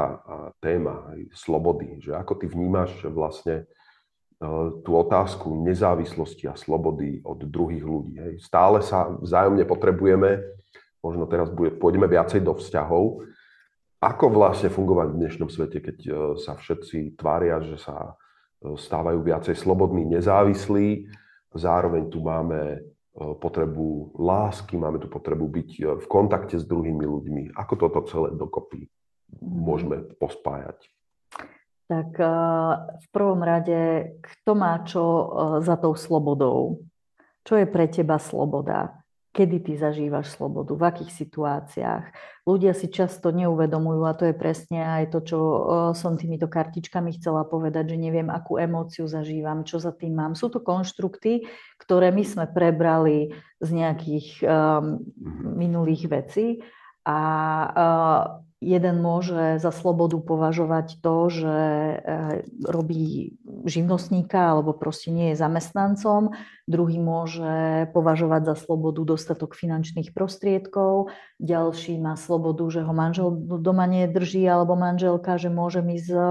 [0.59, 3.69] téma aj slobody, že ako ty vnímaš vlastne
[4.81, 8.17] tú otázku nezávislosti a slobody od druhých ľudí.
[8.17, 8.35] Hej.
[8.41, 10.41] Stále sa vzájomne potrebujeme,
[11.05, 13.29] možno teraz bude, pôjdeme viacej do vzťahov.
[14.01, 18.17] Ako vlastne fungovať v dnešnom svete, keď e, sa všetci tvária, že sa
[18.61, 21.09] stávajú viacej slobodní, nezávislí,
[21.53, 22.81] zároveň tu máme
[23.17, 27.43] potrebu lásky, máme tu potrebu byť v kontakte s druhými ľuďmi.
[27.59, 28.87] Ako toto celé dokopy
[29.43, 30.87] môžeme pospájať?
[31.91, 32.31] tak eh,
[33.03, 35.05] v prvom rade, kto má čo
[35.59, 36.87] za tou slobodou?
[37.43, 39.00] Čo je pre teba sloboda?
[39.31, 40.75] Kedy ty zažívaš slobodu?
[40.75, 42.05] V akých situáciách?
[42.51, 45.39] Ľudia si často neuvedomujú a to je presne aj to, čo
[45.95, 50.35] som týmito kartičkami chcela povedať, že neviem, akú emóciu zažívam, čo za tým mám.
[50.35, 51.47] Sú to konštrukty,
[51.79, 53.31] ktoré my sme prebrali
[53.63, 54.99] z nejakých um,
[55.55, 56.67] minulých vecí
[57.07, 57.19] a
[57.71, 63.33] uh, Jeden môže za slobodu považovať to, že eh, robí
[63.65, 66.37] živnostníka alebo proste nie je zamestnancom.
[66.69, 71.09] Druhý môže považovať za slobodu dostatok finančných prostriedkov.
[71.41, 76.23] Ďalší má slobodu, že ho manžel doma nedrží alebo manželka, že môže ísť eh,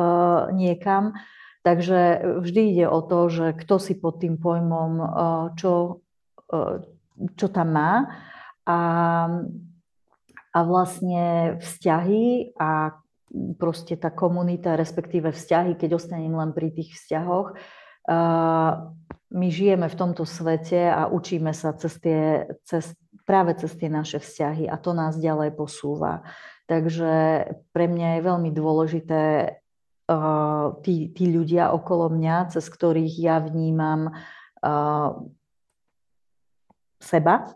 [0.53, 1.17] niekam.
[1.65, 5.05] Takže vždy ide o to, že kto si pod tým pojmom eh,
[5.57, 6.05] čo,
[7.33, 7.93] čo tam má.
[8.69, 8.77] A
[10.49, 12.97] a vlastne vzťahy a
[13.61, 17.53] proste tá komunita, respektíve vzťahy, keď ostanem len pri tých vzťahoch,
[19.29, 22.97] my žijeme v tomto svete a učíme sa cez tie, cez,
[23.29, 26.25] práve cez tie naše vzťahy a to nás ďalej posúva.
[26.65, 29.23] Takže pre mňa je veľmi dôležité
[30.81, 34.17] tí, tí ľudia okolo mňa, cez ktorých ja vnímam
[36.97, 37.53] seba,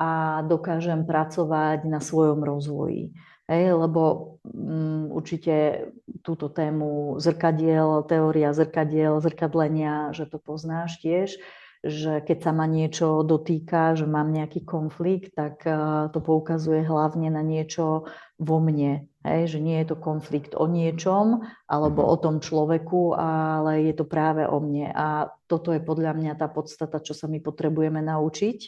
[0.00, 3.12] a dokážem pracovať na svojom rozvoji.
[3.50, 5.90] Hej, lebo um, určite
[6.24, 11.36] túto tému zrkadiel, teória zrkadiel, zrkadlenia, že to poznáš tiež,
[11.80, 17.32] že keď sa ma niečo dotýka, že mám nejaký konflikt, tak uh, to poukazuje hlavne
[17.32, 18.04] na niečo
[18.36, 19.08] vo mne.
[19.20, 22.08] Hej, že nie je to konflikt o niečom alebo mhm.
[22.08, 24.92] o tom človeku, ale je to práve o mne.
[24.92, 28.58] A toto je podľa mňa tá podstata, čo sa my potrebujeme naučiť,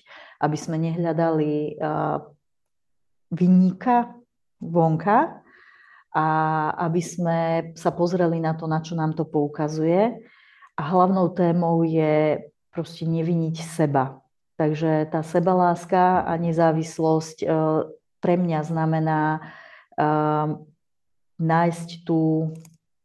[0.41, 2.21] aby sme nehľadali uh,
[3.33, 4.13] vyníka
[4.61, 5.41] vonka
[6.13, 6.27] a
[6.85, 7.39] aby sme
[7.73, 10.21] sa pozreli na to, na čo nám to poukazuje.
[10.77, 12.41] A hlavnou témou je
[12.73, 14.25] proste neviniť seba.
[14.57, 17.47] Takže tá sebaláska a nezávislosť e,
[18.21, 19.41] pre mňa znamená e,
[21.37, 22.53] nájsť tú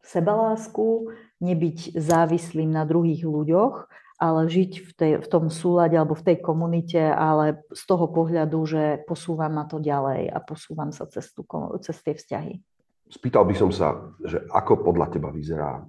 [0.04, 1.12] sebalásku,
[1.44, 6.38] nebyť závislým na druhých ľuďoch, ale žiť v, tej, v tom súlade alebo v tej
[6.42, 11.46] komunite, ale z toho pohľadu, že posúvam ma to ďalej a posúvam sa cez, tú,
[11.86, 12.54] cez tie vzťahy.
[13.08, 13.94] Spýtal by som sa,
[14.26, 15.84] že ako podľa teba vyzerá e,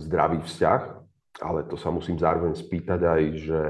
[0.00, 1.03] zdravý vzťah
[1.42, 3.60] ale to sa musím zároveň spýtať aj, že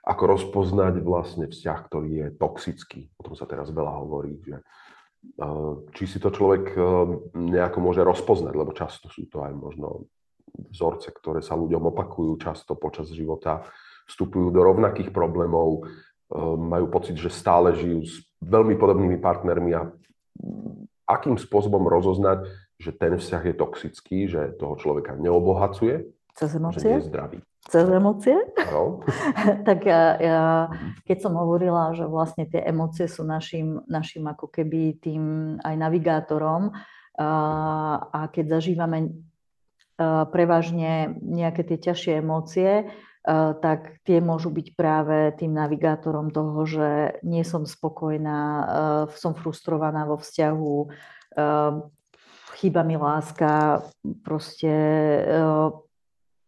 [0.00, 3.12] ako rozpoznať vlastne vzťah, ktorý je toxický.
[3.20, 4.64] O tom sa teraz veľa hovorí, že
[5.92, 6.72] či si to človek
[7.36, 10.08] nejako môže rozpoznať, lebo často sú to aj možno
[10.72, 13.60] vzorce, ktoré sa ľuďom opakujú často počas života,
[14.08, 15.84] vstupujú do rovnakých problémov,
[16.56, 19.92] majú pocit, že stále žijú s veľmi podobnými partnermi a
[21.04, 22.48] akým spôsobom rozoznať,
[22.80, 27.00] že ten vzťah je toxický, že toho človeka neobohacuje cez emócie?
[27.00, 27.38] Že zdravý.
[27.68, 28.36] Cez emócie?
[28.72, 29.04] No.
[29.68, 30.42] tak ja, ja,
[31.04, 35.22] keď som hovorila, že vlastne tie emócie sú našim, našim ako keby tým
[35.60, 36.72] aj navigátorom
[37.20, 37.30] a,
[38.10, 38.98] a keď zažívame
[40.00, 42.88] a, prevažne nejaké tie ťažšie emócie,
[43.60, 48.40] tak tie môžu byť práve tým navigátorom toho, že nie som spokojná,
[49.12, 50.76] som frustrovaná vo vzťahu,
[52.56, 53.84] chýba mi láska,
[54.24, 54.72] proste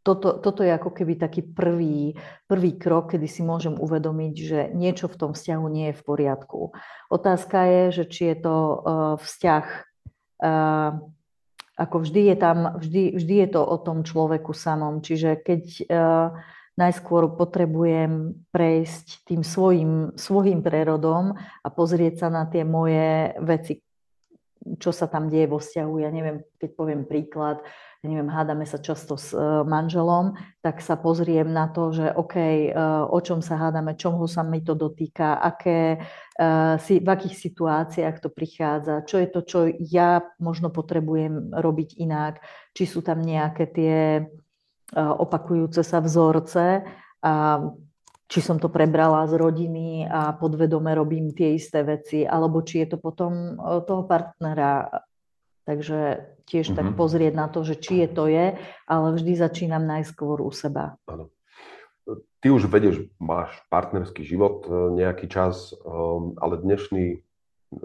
[0.03, 2.19] toto, toto je ako keby taký prvý,
[2.51, 6.75] prvý krok, kedy si môžem uvedomiť, že niečo v tom vzťahu nie je v poriadku.
[7.07, 8.77] Otázka je, že či je to uh,
[9.23, 9.67] vzťah,
[10.43, 10.91] uh,
[11.79, 15.07] ako vždy je tam, vždy, vždy je to o tom človeku samom.
[15.07, 16.29] Čiže keď uh,
[16.75, 23.79] najskôr potrebujem prejsť tým svojim, svojim prerodom a pozrieť sa na tie moje veci,
[24.83, 25.95] čo sa tam deje vo vzťahu.
[26.03, 27.63] Ja neviem, keď poviem príklad,
[28.03, 32.35] ja neviem, hádame sa často s e, manželom, tak sa pozriem na to, že OK,
[32.35, 32.75] e,
[33.07, 36.03] o čom sa hádame, čomu sa mi to dotýka, aké,
[36.35, 42.43] e, v akých situáciách to prichádza, čo je to, čo ja možno potrebujem robiť inak,
[42.75, 44.27] či sú tam nejaké tie
[44.93, 46.85] opakujúce sa vzorce
[47.25, 47.33] a
[48.29, 52.87] či som to prebrala z rodiny a podvedome robím tie isté veci, alebo či je
[52.93, 53.57] to potom
[53.89, 54.85] toho partnera
[55.63, 56.79] Takže tiež mm-hmm.
[56.79, 56.97] tak mhm.
[56.99, 60.99] pozrieť na to, že či je to je, ale vždy začínam najskôr u seba.
[61.07, 61.31] Áno.
[62.43, 67.23] Ty už vedieš, máš partnerský život e, nejaký čas, um, ale dnešný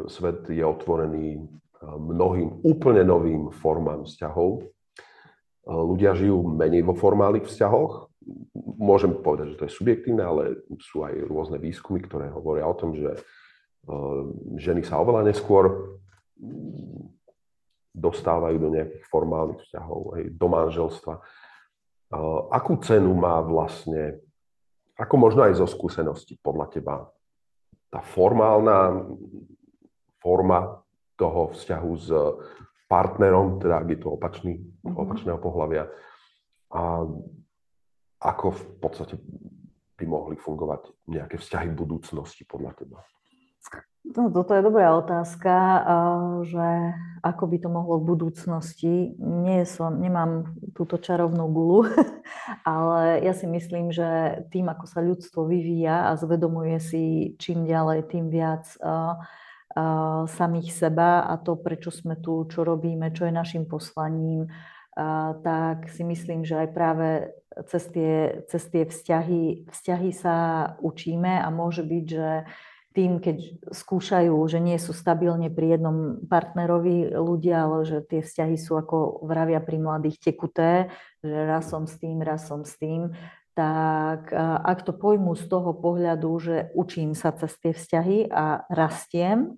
[0.09, 1.41] svet je otvorený e,
[1.85, 4.65] mnohým úplne novým formám vzťahov.
[4.65, 8.09] E, ľudia žijú menej vo formálnych vzťahoch.
[8.81, 12.91] Môžem povedať, že to je subjektívne, ale sú aj rôzne výskumy, ktoré hovoria o tom,
[12.91, 13.15] že
[14.59, 15.95] ženy sa oveľa neskôr
[17.97, 21.13] dostávajú do nejakých formálnych vzťahov, hej, do manželstva.
[22.53, 24.21] Akú cenu má vlastne,
[24.95, 26.95] ako možno aj zo skúsenosti podľa teba,
[27.89, 29.01] tá formálna
[30.21, 30.85] forma
[31.17, 32.07] toho vzťahu s
[32.85, 34.95] partnerom, teda ak je to opačný, mm-hmm.
[34.95, 35.89] opačného pohľavia,
[36.71, 37.03] a
[38.21, 39.15] ako v podstate
[39.97, 42.99] by mohli fungovať nejaké vzťahy budúcnosti podľa teba?
[44.15, 45.53] No, toto je dobrá otázka,
[46.47, 48.93] že ako by to mohlo v budúcnosti.
[49.19, 51.91] Nie som, nemám túto čarovnú gulu,
[52.63, 57.03] ale ja si myslím, že tým, ako sa ľudstvo vyvíja a zvedomuje si
[57.35, 58.63] čím ďalej, tým viac
[60.27, 64.49] samých seba a to, prečo sme tu, čo robíme, čo je našim poslaním,
[65.43, 67.07] tak si myslím, že aj práve
[67.69, 70.35] cez tie, cez tie vzťahy, vzťahy sa
[70.81, 72.29] učíme a môže byť, že
[72.97, 78.57] tým, keď skúšajú, že nie sú stabilne pri jednom partnerovi ľudia, ale že tie vzťahy
[78.57, 80.89] sú ako vravia pri mladých tekuté,
[81.21, 83.13] že raz som s tým, raz som s tým,
[83.53, 89.57] tak ak to pojmu z toho pohľadu, že učím sa cez tie vzťahy a rastiem,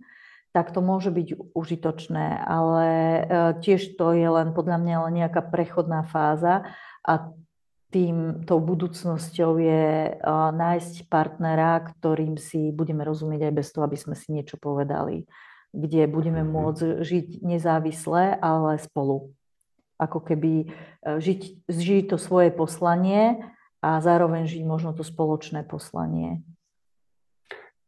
[0.52, 3.22] tak to môže byť užitočné, ale e,
[3.62, 6.66] tiež to je len podľa mňa len nejaká prechodná fáza
[7.06, 7.30] a
[7.90, 13.98] tým, tou budúcnosťou je uh, nájsť partnera, ktorým si budeme rozumieť aj bez toho, aby
[13.98, 15.26] sme si niečo povedali.
[15.74, 16.50] Kde budeme mhm.
[16.50, 19.34] môcť žiť nezávisle, ale spolu.
[19.98, 23.42] Ako keby uh, žiť, žiť to svoje poslanie
[23.82, 26.46] a zároveň žiť možno to spoločné poslanie.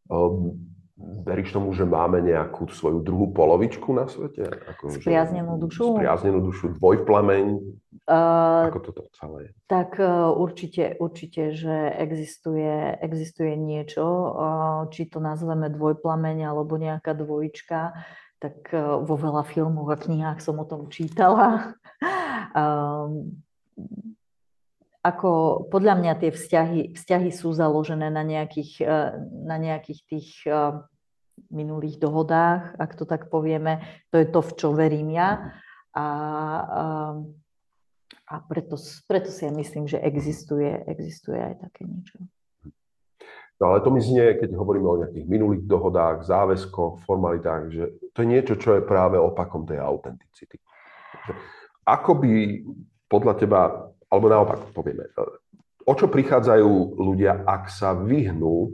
[0.10, 0.71] Um,
[1.22, 4.50] Veríš tomu, že máme nejakú svoju druhú polovičku na svete?
[4.74, 5.98] Ako, spriaznenú dušu?
[5.98, 7.46] Spriaznenú dušu, dvojplameň?
[8.10, 9.50] Uh, ako toto celé je?
[9.70, 17.14] Tak uh, určite, určite, že existuje, existuje niečo, uh, či to nazveme dvojplameň alebo nejaká
[17.14, 17.94] dvojička,
[18.42, 21.48] tak uh, vo veľa filmoch a knihách som o tom čítala.
[22.52, 23.40] Um,
[25.08, 28.84] ako podľa mňa tie vzťahy, vzťahy sú založené na nejakých,
[29.48, 30.30] na nejakých tých
[31.52, 33.84] minulých dohodách, ak to tak povieme.
[34.12, 35.56] To je to, v čo verím ja.
[35.92, 36.06] A, a,
[38.32, 42.18] a preto, preto si ja myslím, že existuje, existuje aj také niečo.
[43.62, 48.26] No ale to mi znie, keď hovoríme o nejakých minulých dohodách, záväzkoch, formalitách, že to
[48.26, 50.58] je niečo, čo je práve opakom tej autenticity.
[51.86, 52.32] Ako by
[53.06, 53.62] podľa teba,
[54.10, 55.14] alebo naopak povieme,
[55.86, 58.70] o čo prichádzajú ľudia, ak sa vyhnú e,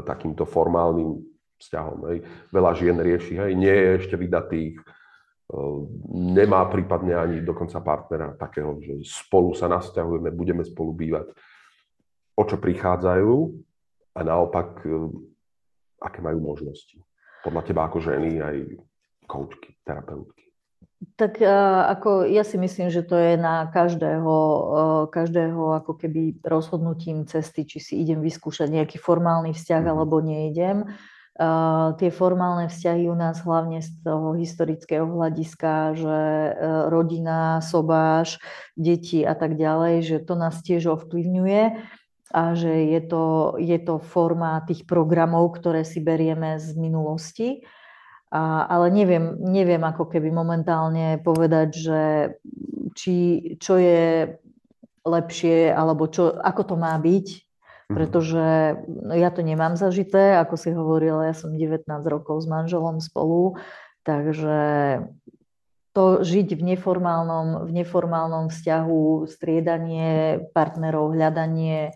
[0.00, 1.31] takýmto formálnym
[1.62, 1.98] vzťahom.
[2.10, 2.18] Hej.
[2.50, 5.78] Veľa žien rieši, hej, nie je ešte vydatých, eh,
[6.10, 11.30] nemá prípadne ani dokonca partnera takého, že spolu sa nasťahujeme, budeme spolu bývať.
[12.34, 13.34] O čo prichádzajú
[14.18, 14.90] a naopak, eh,
[16.02, 16.98] aké majú možnosti.
[17.46, 18.56] Podľa teba ako ženy aj
[19.30, 20.42] koučky, terapeutky.
[21.18, 21.50] Tak eh,
[21.98, 24.34] ako ja si myslím, že to je na každého,
[25.10, 29.94] každého ako keby rozhodnutím cesty, či si idem vyskúšať nejaký formálny vzťah mm-hmm.
[29.98, 30.86] alebo neidem
[31.96, 36.52] tie formálne vzťahy u nás hlavne z toho historického hľadiska, že e,
[36.92, 38.36] rodina, sobáš,
[38.76, 41.62] deti a tak ďalej, že to nás tiež ovplyvňuje.
[42.32, 47.60] a že je to, je to forma tých programov, ktoré si berieme z minulosti.
[48.32, 52.00] A, ale neviem, neviem ako keby momentálne povedať, že
[52.96, 53.16] či,
[53.60, 54.32] čo je
[55.04, 57.51] lepšie, alebo čo, ako to má byť.
[57.94, 62.98] Pretože no, ja to nemám zažité, ako si hovorila, ja som 19 rokov s manželom
[62.98, 63.60] spolu,
[64.02, 64.56] takže
[65.92, 71.92] to žiť v neformálnom, v neformálnom vzťahu, striedanie partnerov, hľadanie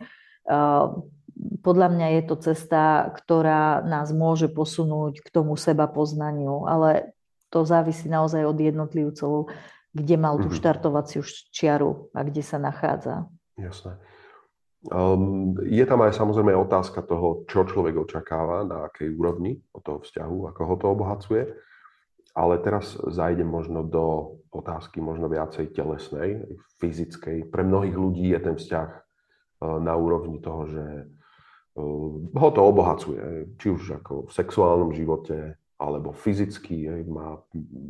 [1.60, 7.12] podľa mňa je to cesta, ktorá nás môže posunúť k tomu seba poznaniu, ale
[7.52, 9.32] to závisí naozaj od jednotlivcov,
[9.92, 10.56] kde mal tú mhm.
[10.56, 11.22] štartovaciu
[11.52, 13.28] čiaru a kde sa nachádza.
[13.56, 14.00] Jasné.
[14.86, 19.98] Um, je tam aj samozrejme otázka toho, čo človek očakáva, na akej úrovni od toho
[20.04, 21.42] vzťahu, ako ho to obohacuje.
[22.36, 26.44] Ale teraz zájdem možno do otázky možno viacej telesnej,
[26.78, 27.48] fyzickej.
[27.48, 29.06] Pre mnohých ľudí je ten vzťah
[29.56, 35.56] Eh, na úrovni toho, že eh, ho to obohacuje, či už ako v sexuálnom živote,
[35.80, 37.40] alebo fyzicky má,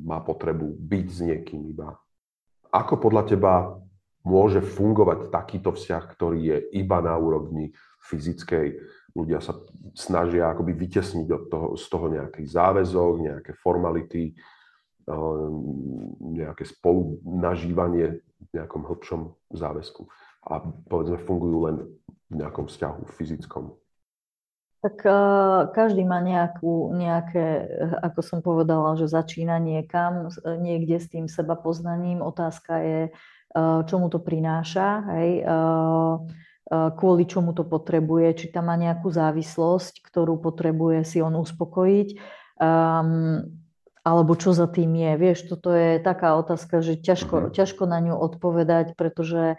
[0.03, 1.95] má potrebu byť s niekým iba.
[2.70, 3.55] Ako podľa teba
[4.27, 7.70] môže fungovať takýto vzťah, ktorý je iba na úrovni
[8.11, 8.83] fyzickej?
[9.14, 9.55] Ľudia sa
[9.95, 15.49] snažia akoby vytesniť od toho, z toho nejaký záväzok, nejaké formality, eh,
[16.20, 19.22] nejaké spolunažívanie v nejakom hĺbšom
[19.55, 20.11] záväzku
[20.51, 20.61] a
[20.91, 21.77] povedzme fungujú len
[22.27, 23.72] v nejakom vzťahu fyzickom.
[24.85, 27.66] Tak uh, každý má nejakú, nejaké,
[28.07, 30.31] ako som povedala, že začína niekam,
[30.62, 32.22] niekde s tým seba poznaním.
[32.22, 36.20] Otázka je, uh, čo mu to prináša, hej, uh,
[36.68, 42.09] kvôli čomu to potrebuje, či tam má nejakú závislosť, ktorú potrebuje si on uspokojiť,
[42.59, 43.46] um,
[44.02, 45.12] alebo čo za tým je.
[45.14, 47.52] Vieš, toto je taká otázka, že ťažko, uh-huh.
[47.54, 49.57] ťažko na ňu odpovedať, pretože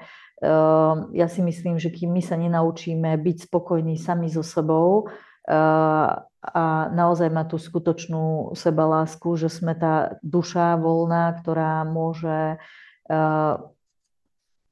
[1.13, 6.13] ja si myslím, že kým my sa nenaučíme byť spokojní sami so sebou eh,
[6.47, 12.61] a naozaj mať tú skutočnú sebalásku, že sme tá duša voľná, ktorá môže
[13.09, 13.53] eh,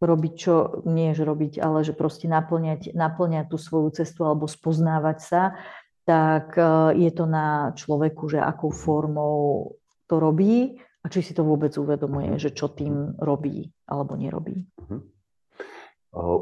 [0.01, 5.17] robiť čo, nie že robiť, ale že proste naplňať, naplňať tú svoju cestu alebo spoznávať
[5.23, 5.41] sa,
[6.05, 9.73] tak eh, je to na človeku, že akou formou
[10.05, 14.65] to robí a či si to vôbec uvedomuje, že čo tým robí alebo nerobí.
[14.81, 15.01] Uh-huh.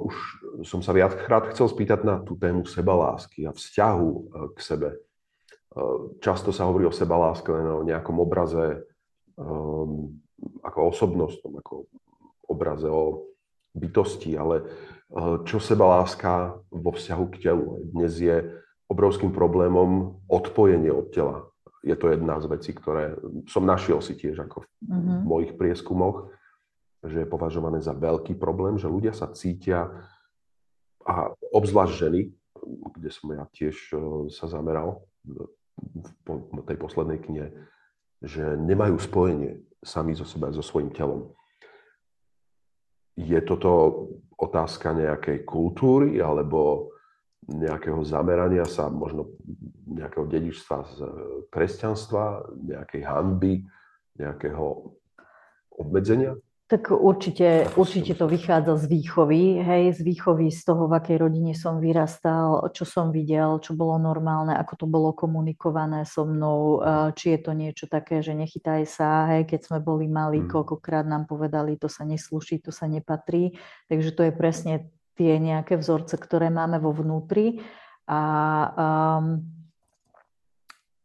[0.08, 0.16] Už
[0.64, 4.22] som sa viackrát chcel spýtať na tú tému sebalásky a vzťahu e,
[4.54, 4.90] k sebe.
[4.94, 4.98] E,
[6.22, 8.86] často sa hovorí o sebaláske len o nejakom obraze
[9.34, 10.14] um,
[10.62, 11.90] ako osobnostnom, ako
[12.46, 13.33] obraze o
[13.74, 14.66] bytosti, ale e,
[15.46, 17.82] čo sebaláska vo vzťahu k telu.
[17.94, 21.50] Dnes je obrovským problémom odpojenie od tela.
[21.84, 23.20] Je to jedna z vecí, ktoré
[23.52, 25.20] som našiel si tiež ako v mm-hmm.
[25.28, 26.32] mojich prieskumoch
[27.04, 29.92] že je považované za veľký problém, že ľudia sa cítia,
[31.04, 32.22] a obzvlášť ženy,
[32.96, 33.96] kde som ja tiež e,
[34.32, 37.52] sa zameral v tej poslednej knihe,
[38.24, 41.36] že nemajú spojenie sami so seba, so svojím telom.
[43.14, 43.72] Je toto
[44.38, 46.90] otázka nejakej kultúry alebo
[47.48, 49.36] nejakého zamerania sa, možno
[49.86, 50.98] nejakého dedičstva z
[51.52, 53.68] kresťanstva, nejakej hanby,
[54.16, 54.96] nejakého
[55.76, 56.34] obmedzenia?
[56.74, 61.54] Tak určite, určite to vychádza z výchovy, hej, z výchovy z toho, v akej rodine
[61.54, 66.82] som vyrastal, čo som videl, čo bolo normálne, ako to bolo komunikované so mnou,
[67.14, 70.50] či je to niečo také, že nechytaj sa, hej, keď sme boli malí, mm.
[70.50, 73.54] koľkokrát nám povedali, to sa neslúši, to sa nepatrí.
[73.86, 74.74] Takže to je presne
[75.14, 77.62] tie nejaké vzorce, ktoré máme vo vnútri.
[78.10, 78.22] A
[79.22, 79.46] um,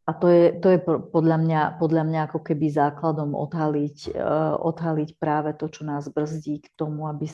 [0.09, 0.79] a to je, to je
[1.13, 6.65] podľa, mňa, podľa mňa ako keby základom odhaliť, uh, odhaliť práve to, čo nás brzdí
[6.65, 7.29] k tomu, aby,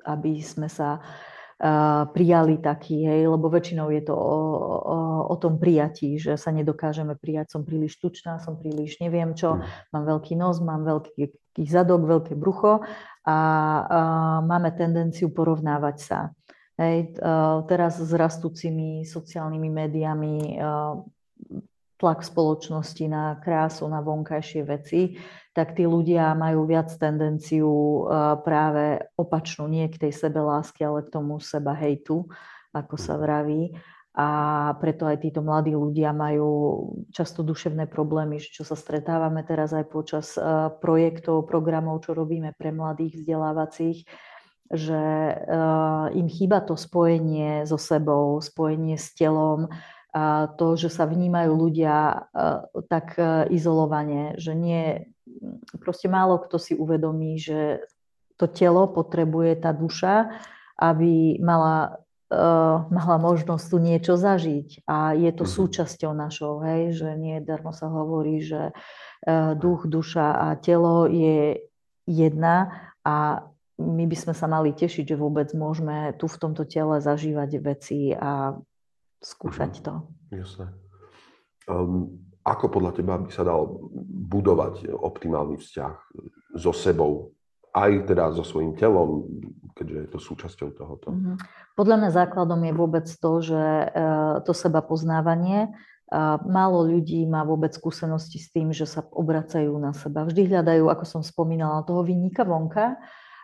[0.00, 4.38] aby sme sa uh, prijali taký, hej, lebo väčšinou je to o,
[4.80, 4.98] o,
[5.28, 9.92] o tom prijatí, že sa nedokážeme prijať, som príliš tučná, som príliš neviem čo, mm.
[9.92, 12.80] mám veľký nos, mám veľký zadok, veľké brucho
[13.28, 16.20] a uh, máme tendenciu porovnávať sa.
[16.76, 17.16] Hej,
[17.72, 20.60] teraz s rastúcimi sociálnymi médiami
[21.96, 25.16] tlak spoločnosti na krásu, na vonkajšie veci,
[25.56, 31.12] tak tí ľudia majú viac tendenciu eh, práve opačnú, nie k tej lásky, ale k
[31.16, 32.28] tomu seba hejtu,
[32.76, 33.20] ako sa mhm.
[33.24, 33.62] vraví.
[34.16, 34.28] A
[34.80, 36.48] preto aj títo mladí ľudia majú
[37.12, 42.72] často duševné problémy, čo sa stretávame teraz aj počas eh, projektov, programov, čo robíme pre
[42.72, 44.04] mladých vzdelávacích,
[44.72, 49.72] že eh, im chýba to spojenie so sebou, spojenie s telom,
[50.56, 52.16] to, že sa vnímajú ľudia e,
[52.88, 55.12] tak e, izolovane, že nie,
[55.82, 57.84] proste málo kto si uvedomí, že
[58.40, 60.32] to telo potrebuje tá duša,
[60.76, 62.00] aby mala
[62.90, 65.58] mala možnosť tu niečo zažiť a je to mm-hmm.
[65.62, 68.74] súčasťou našou, hej, že nie darmo sa hovorí, že
[69.54, 71.70] duch, duša a telo je
[72.02, 73.46] jedna a
[73.78, 78.10] my by sme sa mali tešiť, že vôbec môžeme tu v tomto tele zažívať veci
[78.10, 78.58] a
[79.20, 79.86] skúšať mm-hmm.
[79.86, 79.94] to.
[80.34, 80.66] Jasné.
[81.66, 83.66] Um, ako podľa teba by sa dal
[84.30, 85.94] budovať optimálny vzťah
[86.54, 87.34] so sebou,
[87.74, 89.26] aj teda so svojím telom,
[89.76, 91.12] keďže je to súčasťou tohoto?
[91.12, 91.36] Mm-hmm.
[91.74, 93.86] Podľa mňa základom je vôbec to, že e,
[94.46, 95.74] to seba poznávanie,
[96.46, 100.22] málo ľudí má vôbec skúsenosti s tým, že sa obracajú na seba.
[100.22, 102.94] Vždy hľadajú, ako som spomínala, toho vyníka vonka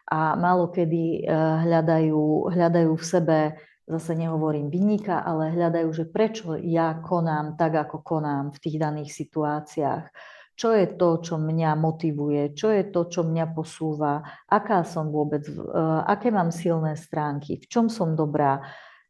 [0.06, 1.30] a málo kedy e,
[1.66, 3.38] hľadajú, hľadajú v sebe
[3.86, 9.10] zase nehovorím vynika, ale hľadajú, že prečo ja konám tak, ako konám v tých daných
[9.10, 10.04] situáciách.
[10.52, 15.42] Čo je to, čo mňa motivuje, čo je to, čo mňa posúva, aká som vôbec,
[15.48, 18.60] uh, aké mám silné stránky, v čom som dobrá.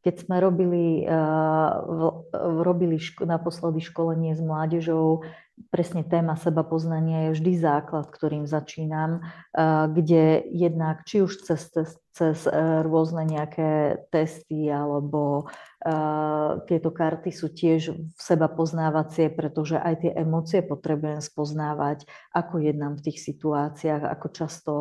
[0.03, 2.21] Keď sme robili, uh,
[2.63, 5.23] robili ško- naposledy školenie s mládežou,
[5.71, 9.23] presne téma seba poznania je vždy základ, ktorým začínam,
[9.93, 15.47] kde jednak či už cez, cez, cez e, rôzne nejaké testy alebo
[16.67, 23.11] tieto karty sú tiež seba poznávacie, pretože aj tie emócie potrebujem spoznávať, ako jednám v
[23.11, 24.73] tých situáciách, ako často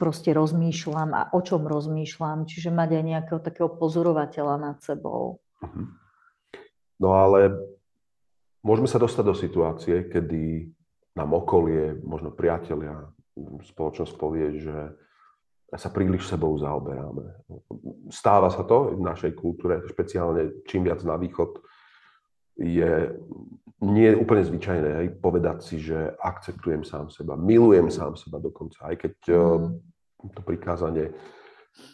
[0.00, 5.44] proste rozmýšľam a o čom rozmýšľam, čiže mať aj nejakého takého pozorovateľa nad sebou.
[5.60, 5.82] Mhm.
[6.94, 7.52] No ale
[8.64, 10.72] Môžeme sa dostať do situácie, kedy
[11.12, 13.12] nám okolie, možno priatelia,
[13.60, 14.76] spoločnosť povie, že
[15.68, 17.44] sa príliš sebou zaoberáme.
[18.08, 21.60] Stáva sa to v našej kultúre, špeciálne čím viac na východ,
[22.56, 23.12] je
[23.84, 28.88] nie je úplne zvyčajné aj povedať si, že akceptujem sám seba, milujem sám seba dokonca,
[28.88, 30.32] aj keď mm.
[30.32, 31.12] to prikázanie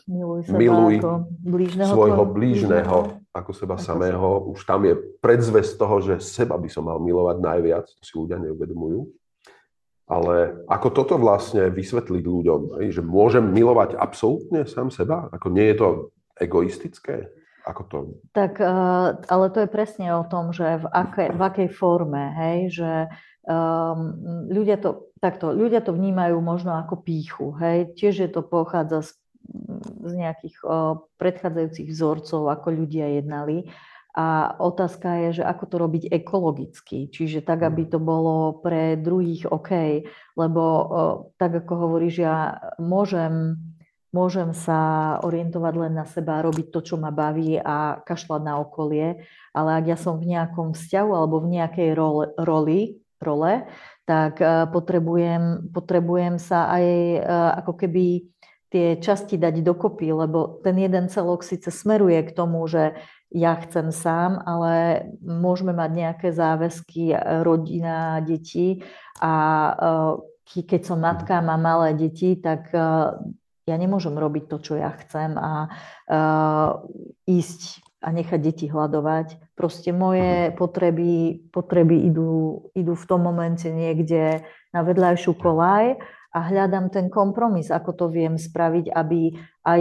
[0.05, 2.99] Miluj seba Miluj ako blížneho svojho blížneho
[3.33, 4.29] ako seba ako samého.
[4.29, 4.45] Sa...
[4.53, 8.37] Už tam je predzvesť toho, že seba by som mal milovať najviac, to si ľudia
[8.43, 9.09] neuvedomujú.
[10.11, 12.61] Ale ako toto vlastne vysvetliť ľuďom,
[12.91, 15.31] že môžem milovať absolútne sám seba?
[15.31, 15.89] Ako nie je to
[16.35, 17.31] egoistické?
[17.67, 17.97] Ako to...
[18.33, 22.59] Tak, eh, ale to je presne o tom, že v, aké, v akej forme, hej,
[22.73, 22.93] že
[23.45, 24.17] um,
[24.49, 29.21] ľudia to, takto, ľudia to vnímajú možno ako píchu, hej, tiež je to pochádza z
[30.01, 30.57] z nejakých
[31.19, 33.67] predchádzajúcich vzorcov, ako ľudia jednali.
[34.11, 39.47] A otázka je, že ako to robiť ekologicky, čiže tak, aby to bolo pre druhých
[39.47, 40.03] OK,
[40.35, 40.63] lebo
[41.39, 43.55] tak ako hovoríš, ja môžem,
[44.11, 49.23] môžem sa orientovať len na seba, robiť to, čo ma baví a kašľať na okolie,
[49.55, 53.67] ale ak ja som v nejakom vzťahu alebo v nejakej role, roli, role
[54.09, 54.43] tak
[54.75, 56.87] potrebujem, potrebujem sa aj
[57.63, 58.27] ako keby
[58.71, 62.95] tie časti dať dokopy, lebo ten jeden celok síce smeruje k tomu, že
[63.31, 67.15] ja chcem sám, ale môžeme mať nejaké záväzky,
[67.47, 68.83] rodina, deti
[69.23, 69.35] a
[69.71, 72.83] e, keď som matka a mám malé deti, tak e,
[73.69, 75.69] ja nemôžem robiť to, čo ja chcem a
[76.07, 76.19] e,
[77.29, 79.53] ísť a nechať deti hľadovať.
[79.53, 80.57] Proste moje mhm.
[80.57, 81.13] potreby,
[81.53, 84.41] potreby idú, idú v tom momente niekde
[84.73, 86.01] na vedľajšiu kolaj
[86.31, 89.35] a hľadám ten kompromis, ako to viem spraviť, aby
[89.67, 89.81] aj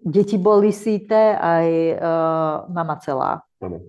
[0.00, 3.44] deti boli síte, aj uh, mama celá.
[3.60, 3.84] Ano.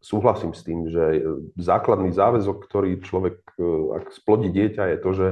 [0.00, 1.24] Súhlasím s tým, že
[1.60, 3.64] základný záväzok, ktorý človek, e,
[3.96, 5.26] ak splodí dieťa, je to, že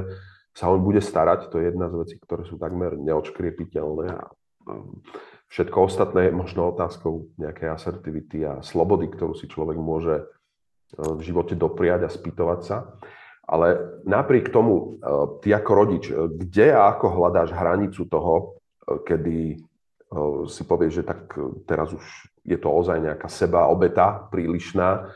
[0.53, 1.49] sa on bude starať.
[1.49, 4.29] To je jedna z vecí, ktoré sú takmer neodškriepiteľné a
[5.53, 10.25] všetko ostatné je možno otázkou nejakej asertivity a slobody, ktorú si človek môže e,
[10.97, 12.77] v živote dopriať a spýtovať sa.
[13.43, 15.09] Ale napriek tomu, e,
[15.45, 19.63] ty ako rodič, e, kde a ako hľadáš hranicu toho, kedy
[20.51, 21.31] si povieš, že tak
[21.63, 22.03] teraz už
[22.43, 25.07] je to ozaj nejaká seba obeta prílišná,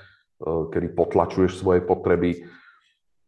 [0.71, 2.47] kedy potlačuješ svoje potreby.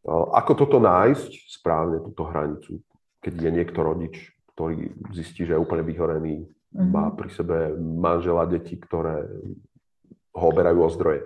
[0.07, 2.79] Ako toto nájsť správne, túto hranicu,
[3.19, 4.15] keď je niekto rodič,
[4.55, 6.89] ktorý zistí, že je úplne vyhorený, mm-hmm.
[6.91, 9.27] má pri sebe manžela, deti, ktoré
[10.35, 11.21] ho oberajú o zdroje.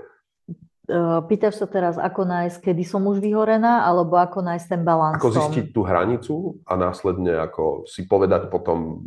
[1.32, 5.16] Pýtaš sa teraz, ako nájsť, kedy som už vyhorená, alebo ako nájsť ten balans?
[5.16, 9.00] Ako zistiť tú hranicu a následne ako si povedať potom...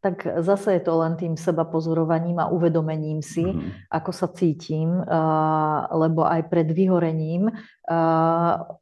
[0.00, 3.92] Tak zase je to len tým seba pozorovaním a uvedomením si, mm-hmm.
[3.92, 4.96] ako sa cítim,
[5.92, 7.52] lebo aj pred vyhorením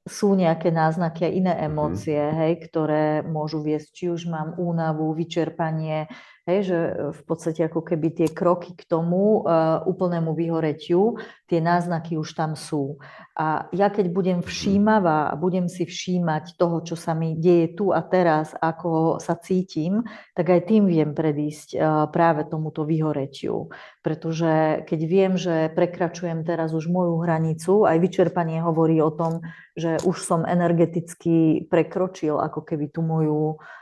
[0.07, 1.63] sú nejaké náznaky a iné mhm.
[1.73, 6.07] emócie, hej, ktoré môžu viesť, či už mám únavu, vyčerpanie,
[6.49, 11.61] Hej, že e, v podstate ako keby tie kroky k tomu uh, úplnému vyhoretiu, tie
[11.61, 12.97] náznaky už tam sú.
[13.37, 17.93] A ja keď budem všímavá a budem si všímať toho, čo sa mi deje tu
[17.93, 20.01] a teraz, ako sa cítim,
[20.33, 23.69] tak aj tým viem predísť uh, práve tomuto vyhoretiu.
[24.01, 29.45] Pretože keď viem, že prekračujem teraz už moju hranicu, aj vyčerpanie hovorí o tom,
[29.77, 33.77] že už som energeticky prekročil ako keby tú moju Eh,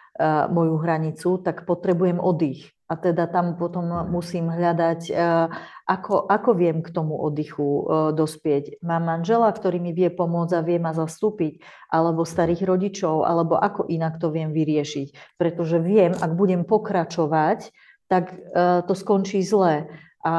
[0.48, 2.76] moju hranicu, tak potrebujem oddych.
[2.86, 5.50] A teda tam potom musím hľadať, eh,
[5.90, 7.82] ako, ako viem k tomu oddychu eh,
[8.14, 8.78] dospieť.
[8.86, 11.58] Mám manžela, ktorý mi vie pomôcť a vie ma zastúpiť,
[11.90, 15.34] alebo starých rodičov, alebo ako inak to viem vyriešiť.
[15.34, 17.74] Pretože viem, ak budem pokračovať,
[18.06, 18.38] tak
[18.86, 19.90] to skončí zle.
[20.22, 20.34] A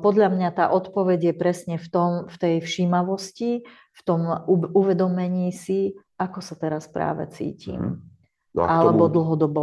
[0.00, 5.92] podľa mňa tá odpoveď je presne v, tom, v tej všímavosti, v tom uvedomení si,
[6.16, 8.00] ako sa teraz práve cítim.
[8.00, 8.15] Mm.
[8.56, 9.62] No a alebo tomu, dlhodobo.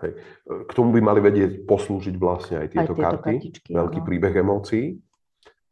[0.00, 0.12] Hej,
[0.48, 4.06] k tomu by mali vedieť poslúžiť vlastne aj tieto, aj tieto karty, kartičky, veľký no.
[4.08, 4.86] príbeh emócií.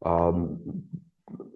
[0.05, 0.31] A,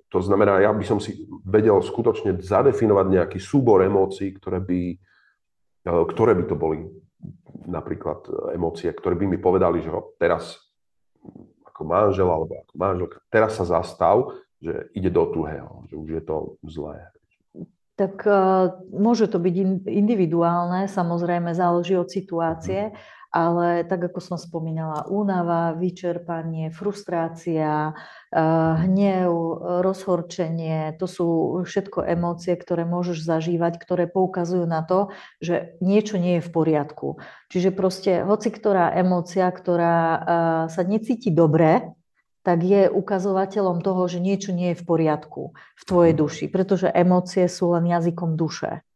[0.08, 4.80] to znamená, ja by som si vedel skutočne zadefinovať nejaký súbor emócií, ktoré by,
[5.84, 6.88] e, ktoré by to boli
[7.68, 8.24] napríklad
[8.56, 10.56] emócie, ktoré by mi povedali, že teraz
[11.66, 14.32] ako manžel alebo ako manželka, teraz sa zastav,
[14.62, 17.15] že ide do tuhého, že už je to zlé
[17.96, 19.54] tak uh, môže to byť
[19.88, 22.92] individuálne, samozrejme záleží od situácie,
[23.36, 29.32] ale tak ako som spomínala, únava, vyčerpanie, frustrácia, uh, hnev,
[29.84, 31.28] rozhorčenie, to sú
[31.64, 37.08] všetko emócie, ktoré môžeš zažívať, ktoré poukazujú na to, že niečo nie je v poriadku.
[37.52, 40.18] Čiže proste hoci ktorá emócia, ktorá uh,
[40.72, 41.96] sa necíti dobre,
[42.46, 46.20] tak je ukazovateľom toho, že niečo nie je v poriadku v tvojej mhm.
[46.22, 48.86] duši, pretože emócie sú len jazykom duše.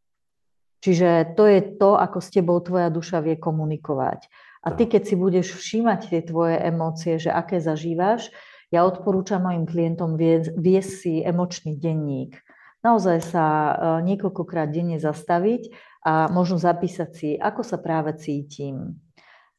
[0.81, 4.25] Čiže to je to, ako s tebou tvoja duša vie komunikovať.
[4.65, 8.33] A ty, keď si budeš všímať tie tvoje emócie, že aké zažívaš,
[8.73, 10.17] ja odporúčam mojim klientom
[10.57, 12.39] viesť si emočný denník.
[12.81, 13.73] Naozaj sa e,
[14.09, 15.69] niekoľkokrát denne zastaviť
[16.01, 18.97] a možno zapísať si, ako sa práve cítim.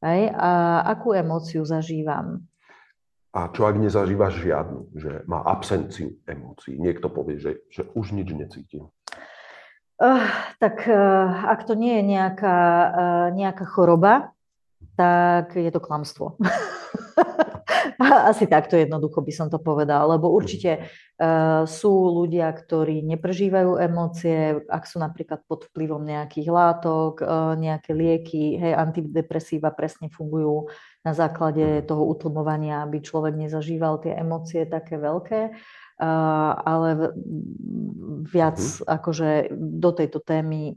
[0.03, 0.35] Hej?
[0.35, 2.43] A akú emóciu zažívam
[3.33, 6.77] a čo ak nezažívaš žiadnu, že má absenciu emócií?
[6.77, 8.93] Niekto povie, že, že už nič necítim.
[9.97, 10.29] Uh,
[10.61, 12.59] tak uh, ak to nie je nejaká,
[12.93, 14.37] uh, nejaká choroba,
[15.01, 16.37] tak je to klamstvo.
[18.31, 24.61] Asi takto jednoducho by som to povedal, lebo určite uh, sú ľudia, ktorí neprežívajú emócie,
[24.69, 30.69] ak sú napríklad pod vplyvom nejakých látok, uh, nejaké lieky, hej, antidepresíva presne fungujú
[31.03, 35.55] na základe toho utlmovania, aby človek nezažíval tie emócie také veľké.
[36.03, 37.15] Uh, ale
[38.27, 38.91] viac uh-huh.
[38.91, 40.75] akože do tejto témy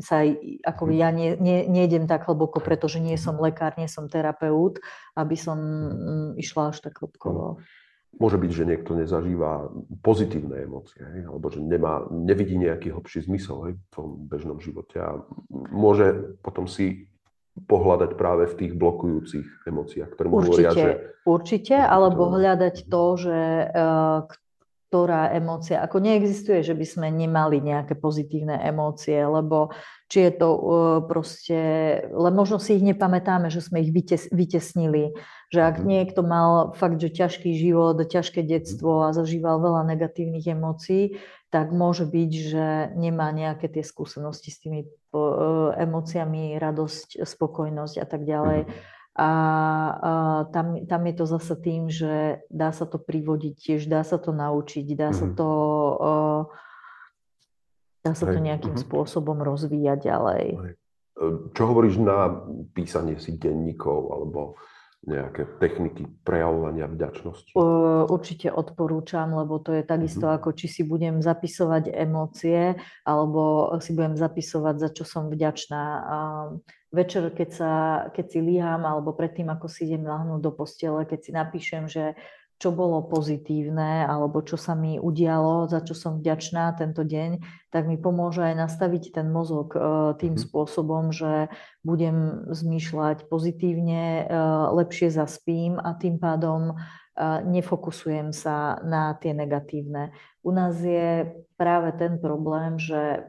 [0.00, 0.26] sa
[0.64, 0.98] ako uh-huh.
[0.98, 4.82] ja ne, ne, nejdem tak hlboko, pretože nie som lekár, nie som terapeut,
[5.14, 7.62] aby som um, išla až tak hlboko.
[8.16, 11.28] Môže byť, že niekto nezažíva pozitívne emócie, hej?
[11.28, 15.20] alebo že nemá, nevidí nejaký hlbší zmysel hej, v tom bežnom živote a
[15.52, 17.12] môže potom si
[17.64, 20.90] pohľadať práve v tých blokujúcich emóciách, ktoré mu určite, hovoria, že...
[21.24, 23.38] Určite, alebo hľadať to, že
[23.72, 24.28] uh,
[24.86, 29.74] ktorá emócia, ako neexistuje, že by sme nemali nejaké pozitívne emócie, lebo
[30.06, 30.60] či je to uh,
[31.08, 31.58] proste,
[32.06, 35.16] len možno si ich nepamätáme, že sme ich vytes, vytesnili,
[35.50, 35.86] že ak mm.
[35.86, 41.18] niekto mal fakt, že ťažký život, ťažké detstvo a zažíval veľa negatívnych emócií,
[41.54, 42.66] tak môže byť, že
[42.98, 48.68] nemá nejaké tie skúsenosti s tými Eh, emóciami, radosť, spokojnosť a tak ďalej.
[48.68, 48.74] Mhm.
[49.16, 49.30] A, a
[50.52, 54.36] tam, tam je to zase tým, že dá sa to privodiť tiež, dá sa to
[54.36, 55.34] naučiť, dá sa mhm.
[55.40, 55.50] to,
[55.96, 56.42] uh,
[58.04, 60.44] dá sa to nejakým spôsobom rozvíjať ďalej.
[61.56, 62.44] Čo hovoríš na
[62.76, 64.60] písanie si denníkov alebo
[65.06, 67.54] nejaké techniky prejavovania vďačnosti?
[68.10, 70.38] Určite odporúčam, lebo to je takisto mm-hmm.
[70.42, 72.74] ako či si budem zapisovať emócie,
[73.06, 75.82] alebo si budem zapisovať, za čo som vďačná.
[76.90, 77.72] Večer, keď, sa,
[78.10, 82.18] keď si líham, alebo predtým, ako si idem lahnúť do postele, keď si napíšem, že
[82.56, 87.84] čo bolo pozitívne alebo čo sa mi udialo, za čo som vďačná tento deň, tak
[87.84, 89.80] mi pomôže aj nastaviť ten mozog e,
[90.16, 90.42] tým mm.
[90.48, 91.52] spôsobom, že
[91.84, 94.40] budem zmýšľať pozitívne, e,
[94.72, 96.74] lepšie zaspím a tým pádom e,
[97.44, 100.16] nefokusujem sa na tie negatívne.
[100.40, 101.28] U nás je
[101.60, 103.28] práve ten problém, že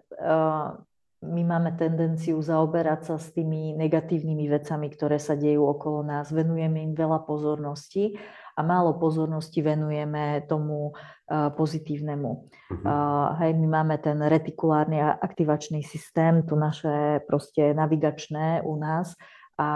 [1.17, 6.29] my máme tendenciu zaoberať sa s tými negatívnymi vecami, ktoré sa dejú okolo nás.
[6.29, 8.21] Venujeme im veľa pozornosti
[8.57, 10.97] a málo pozornosti venujeme tomu
[11.29, 12.31] pozitívnemu.
[12.33, 13.37] Uh-huh.
[13.37, 19.13] Hej, my máme ten retikulárny aktivačný systém, tu naše proste navigačné u nás
[19.61, 19.69] a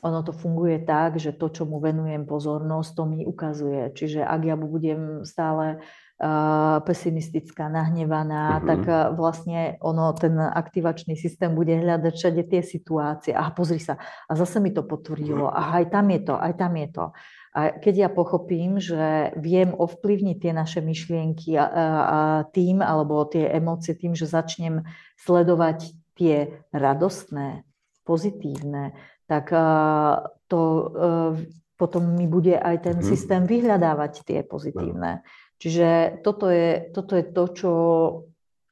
[0.00, 3.92] ono to funguje tak, že to, čo mu venujem pozornosť, to mi ukazuje.
[3.92, 5.84] Čiže ak ja budem stále
[6.84, 8.68] pesimistická, nahnevaná, uh-huh.
[8.68, 8.80] tak
[9.16, 13.32] vlastne ono, ten aktivačný systém bude hľadať všade tie situácie.
[13.32, 13.96] A pozri sa,
[14.28, 17.06] a zase mi to potvrdilo, a aj tam je to, aj tam je to.
[17.50, 21.70] A keď ja pochopím, že viem ovplyvniť tie naše myšlienky a, a,
[22.52, 24.86] tým, alebo tie emócie tým, že začnem
[25.18, 27.66] sledovať tie radostné,
[28.04, 28.92] pozitívne,
[29.24, 29.66] tak a,
[30.46, 30.88] to a,
[31.80, 33.08] potom mi bude aj ten hmm.
[33.08, 35.24] systém vyhľadávať tie pozitívne.
[35.60, 37.72] Čiže toto je, toto je to, čo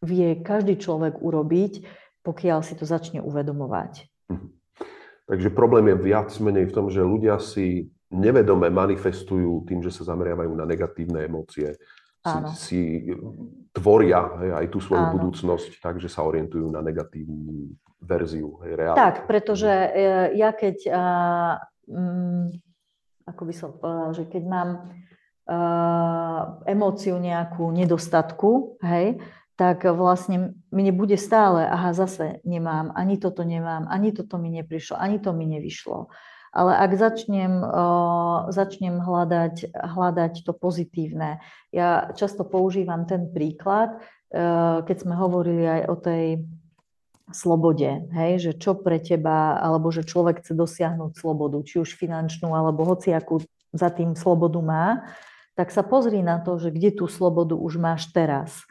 [0.01, 1.85] vie každý človek urobiť,
[2.25, 4.09] pokiaľ si to začne uvedomovať.
[4.33, 4.49] Mhm.
[5.29, 10.17] Takže problém je viac menej v tom, že ľudia si nevedome manifestujú tým, že sa
[10.17, 11.77] zameriavajú na negatívne emócie.
[12.29, 12.81] Si, si
[13.73, 15.15] tvoria hej, aj tú svoju Áno.
[15.17, 17.73] budúcnosť tak, že sa orientujú na negatívnu
[18.05, 19.01] verziu hej, reality.
[19.01, 19.89] Tak, pretože e,
[20.37, 21.05] ja keď, a,
[21.89, 22.53] um,
[23.25, 25.08] ako by som povedala, že keď mám uh,
[26.69, 29.17] emóciu nejakú nedostatku, hej,
[29.59, 34.95] tak vlastne mne bude stále, aha, zase nemám, ani toto nemám, ani toto mi neprišlo,
[34.95, 36.13] ani to mi nevyšlo.
[36.49, 41.45] Ale ak začnem, uh, začnem hľadať, hľadať to pozitívne,
[41.75, 46.25] ja často používam ten príklad, uh, keď sme hovorili aj o tej
[47.35, 52.57] slobode, hej, že čo pre teba, alebo že človek chce dosiahnuť slobodu, či už finančnú,
[52.57, 53.45] alebo hociakú
[53.77, 55.05] za tým slobodu má,
[55.59, 58.63] tak sa pozri na to, že kde tú slobodu už máš teraz.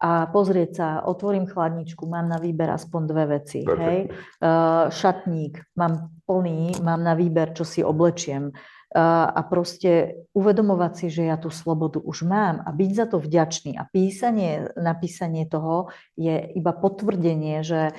[0.00, 3.60] A pozrieť sa, otvorím chladničku, mám na výber aspoň dve veci.
[3.68, 4.08] Hej?
[4.40, 8.48] Uh, šatník, mám plný, mám na výber, čo si oblečiem.
[8.48, 13.20] Uh, a proste uvedomovať si, že ja tú slobodu už mám a byť za to
[13.20, 13.76] vďačný.
[13.76, 17.92] A písanie, napísanie toho je iba potvrdenie, že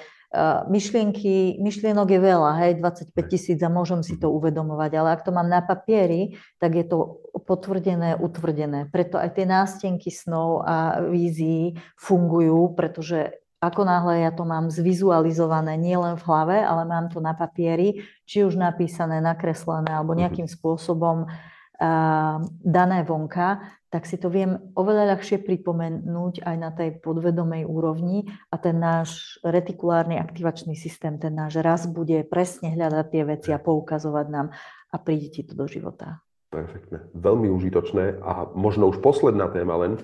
[0.71, 5.35] myšlienky, myšlienok je veľa, hej, 25 tisíc a môžem si to uvedomovať, ale ak to
[5.35, 8.87] mám na papieri, tak je to potvrdené, utvrdené.
[8.87, 15.75] Preto aj tie nástenky snov a vízií fungujú, pretože ako náhle ja to mám zvizualizované
[15.77, 21.27] nielen v hlave, ale mám to na papieri, či už napísané, nakreslené alebo nejakým spôsobom
[21.27, 23.61] uh, dané vonka,
[23.91, 29.35] tak si to viem oveľa ľahšie pripomenúť aj na tej podvedomej úrovni a ten náš
[29.43, 34.55] retikulárny aktivačný systém, ten náš raz bude presne hľadať tie veci a poukazovať nám
[34.89, 36.23] a príde ti to do života.
[36.47, 37.11] Perfektne.
[37.11, 39.99] Veľmi užitočné a možno už posledná téma len,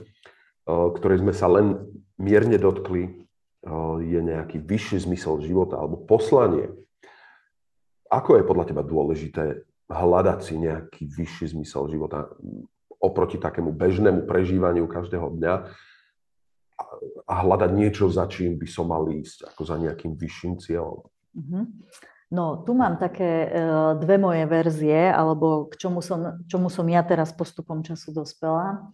[0.67, 1.79] ktorej sme sa len
[2.19, 3.23] mierne dotkli,
[4.03, 6.71] je nejaký vyšší zmysel života alebo poslanie.
[8.07, 12.31] Ako je podľa teba dôležité hľadať si nejaký vyšší zmysel života?
[12.97, 15.55] Oproti takému bežnému prežívaniu každého dňa
[17.27, 21.05] a hľadať niečo, za čím by som mal ísť, ako za nejakým vyšším cieľom.
[21.33, 21.63] Mm-hmm.
[22.27, 23.49] No, tu mám také e,
[24.03, 28.91] dve moje verzie, alebo k čomu som, čomu som ja teraz postupom času dospela.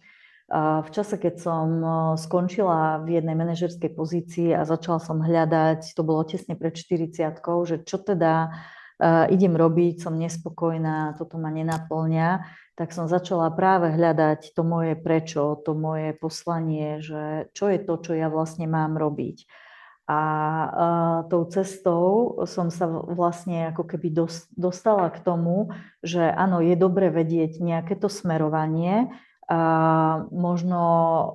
[0.54, 1.88] V čase, keď som e,
[2.20, 7.34] skončila v jednej manažerskej pozícii a začala som hľadať, to bolo tesne pred 40
[7.66, 8.54] že čo teda
[9.26, 15.58] idem robiť, som nespokojná, toto ma nenaplňa, tak som začala práve hľadať to moje prečo,
[15.62, 19.46] to moje poslanie, že čo je to, čo ja vlastne mám robiť.
[20.04, 25.72] A uh, tou cestou som sa vlastne ako keby dos, dostala k tomu,
[26.04, 29.08] že áno, je dobre vedieť nejaké to smerovanie,
[29.44, 30.80] a možno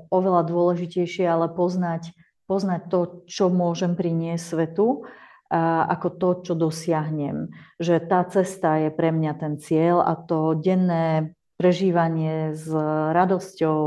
[0.10, 2.10] oveľa dôležitejšie, ale poznať,
[2.50, 5.06] poznať to, čo môžem priniesť svetu
[5.50, 7.50] ako to, čo dosiahnem.
[7.82, 12.72] Že tá cesta je pre mňa ten cieľ a to denné prežívanie s
[13.12, 13.84] radosťou,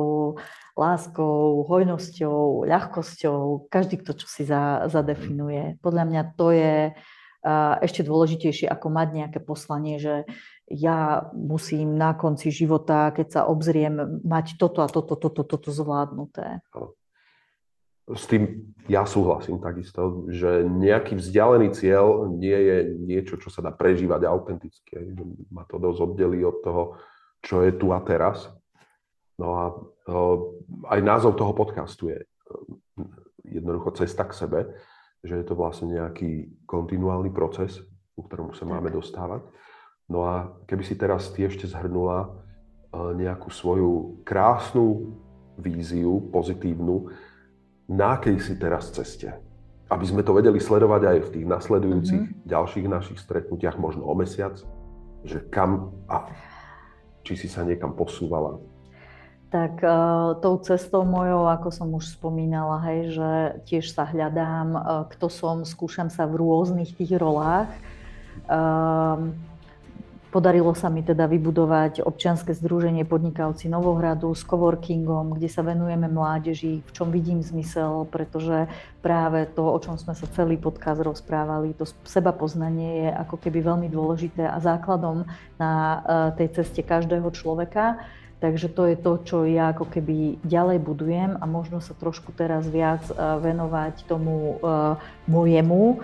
[0.76, 5.80] láskou, hojnosťou, ľahkosťou, každý, kto čo si za, zadefinuje.
[5.80, 6.92] Podľa mňa to je
[7.82, 10.22] ešte dôležitejšie, ako mať nejaké poslanie, že
[10.70, 16.62] ja musím na konci života, keď sa obzriem, mať toto a toto, toto, toto zvládnuté
[18.14, 23.70] s tým ja súhlasím takisto, že nejaký vzdialený cieľ nie je niečo, čo sa dá
[23.70, 25.14] prežívať autenticky.
[25.54, 26.82] Ma to dosť oddelí od toho,
[27.38, 28.50] čo je tu a teraz.
[29.38, 29.64] No a
[30.92, 32.18] aj názov toho podcastu je
[33.46, 34.60] jednoducho cesta k sebe,
[35.22, 37.78] že je to vlastne nejaký kontinuálny proces,
[38.18, 39.46] ku ktorému sa máme dostávať.
[40.10, 42.34] No a keby si teraz ty ešte zhrnula
[42.92, 45.16] nejakú svoju krásnu
[45.56, 47.08] víziu, pozitívnu,
[47.88, 49.32] na akej si teraz ceste.
[49.92, 52.48] Aby sme to vedeli sledovať aj v tých nasledujúcich mm-hmm.
[52.48, 54.56] ďalších našich stretnutiach, možno o mesiac,
[55.22, 56.32] že kam a
[57.22, 58.58] či si sa niekam posúvala?
[59.52, 63.30] Tak uh, tou cestou mojou, ako som už spomínala, hej, že
[63.68, 67.68] tiež sa hľadám, uh, kto som, skúšam sa v rôznych tých rolách.
[68.48, 69.36] Uh,
[70.32, 76.80] Podarilo sa mi teda vybudovať občianske združenie podnikavci Novohradu s coworkingom, kde sa venujeme mládeži,
[76.80, 78.64] v čom vidím zmysel, pretože
[79.04, 83.60] práve to, o čom sme sa celý podcast rozprávali, to seba poznanie je ako keby
[83.60, 85.28] veľmi dôležité a základom
[85.60, 85.98] na e,
[86.40, 88.00] tej ceste každého človeka.
[88.40, 92.64] Takže to je to, čo ja ako keby ďalej budujem a možno sa trošku teraz
[92.72, 94.96] viac e, venovať tomu uh,
[95.28, 96.02] mojemu,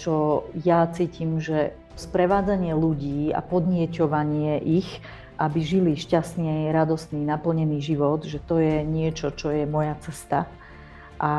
[0.00, 5.00] čo ja cítim, že sprevádzanie ľudí a podnieťovanie ich,
[5.40, 10.44] aby žili šťastný, radostný, naplnený život, že to je niečo, čo je moja cesta.
[11.20, 11.32] A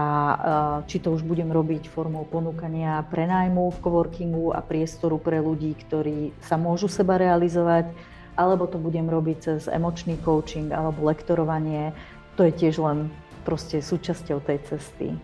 [0.86, 6.38] či to už budem robiť formou ponúkania prenajmu v coworkingu a priestoru pre ľudí, ktorí
[6.46, 7.90] sa môžu seba realizovať,
[8.38, 11.98] alebo to budem robiť cez emočný coaching alebo lektorovanie,
[12.38, 13.10] to je tiež len
[13.42, 15.18] proste súčasťou tej cesty.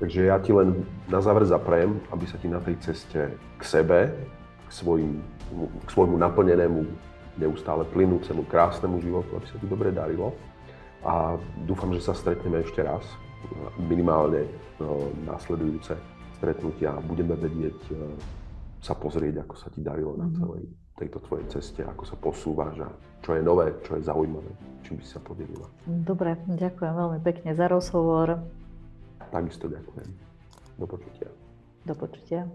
[0.00, 4.08] Takže ja ti len na záver zaprajem, aby sa ti na tej ceste k sebe,
[4.64, 5.20] k, svojim,
[5.84, 6.80] k svojmu naplnenému,
[7.36, 10.32] neustále plynúcemu, krásnemu životu, aby sa ti dobre darilo.
[11.04, 11.36] A
[11.68, 13.04] dúfam, že sa stretneme ešte raz,
[13.76, 14.48] minimálne
[14.80, 15.96] no, následujúce
[16.40, 17.94] stretnutia budeme vedieť e,
[18.80, 20.34] sa pozrieť, ako sa ti darilo na mhm.
[20.40, 20.64] celej
[20.96, 22.88] tejto tvojej ceste, ako sa posúvaš a
[23.20, 24.52] čo je nové, čo je zaujímavé,
[24.84, 25.68] čím by si sa podelila.
[25.84, 28.40] Dobre, ďakujem veľmi pekne za rozhovor.
[29.30, 30.10] Takisto ďakujem.
[30.78, 31.28] Do počutia.
[31.86, 32.50] Do počutia.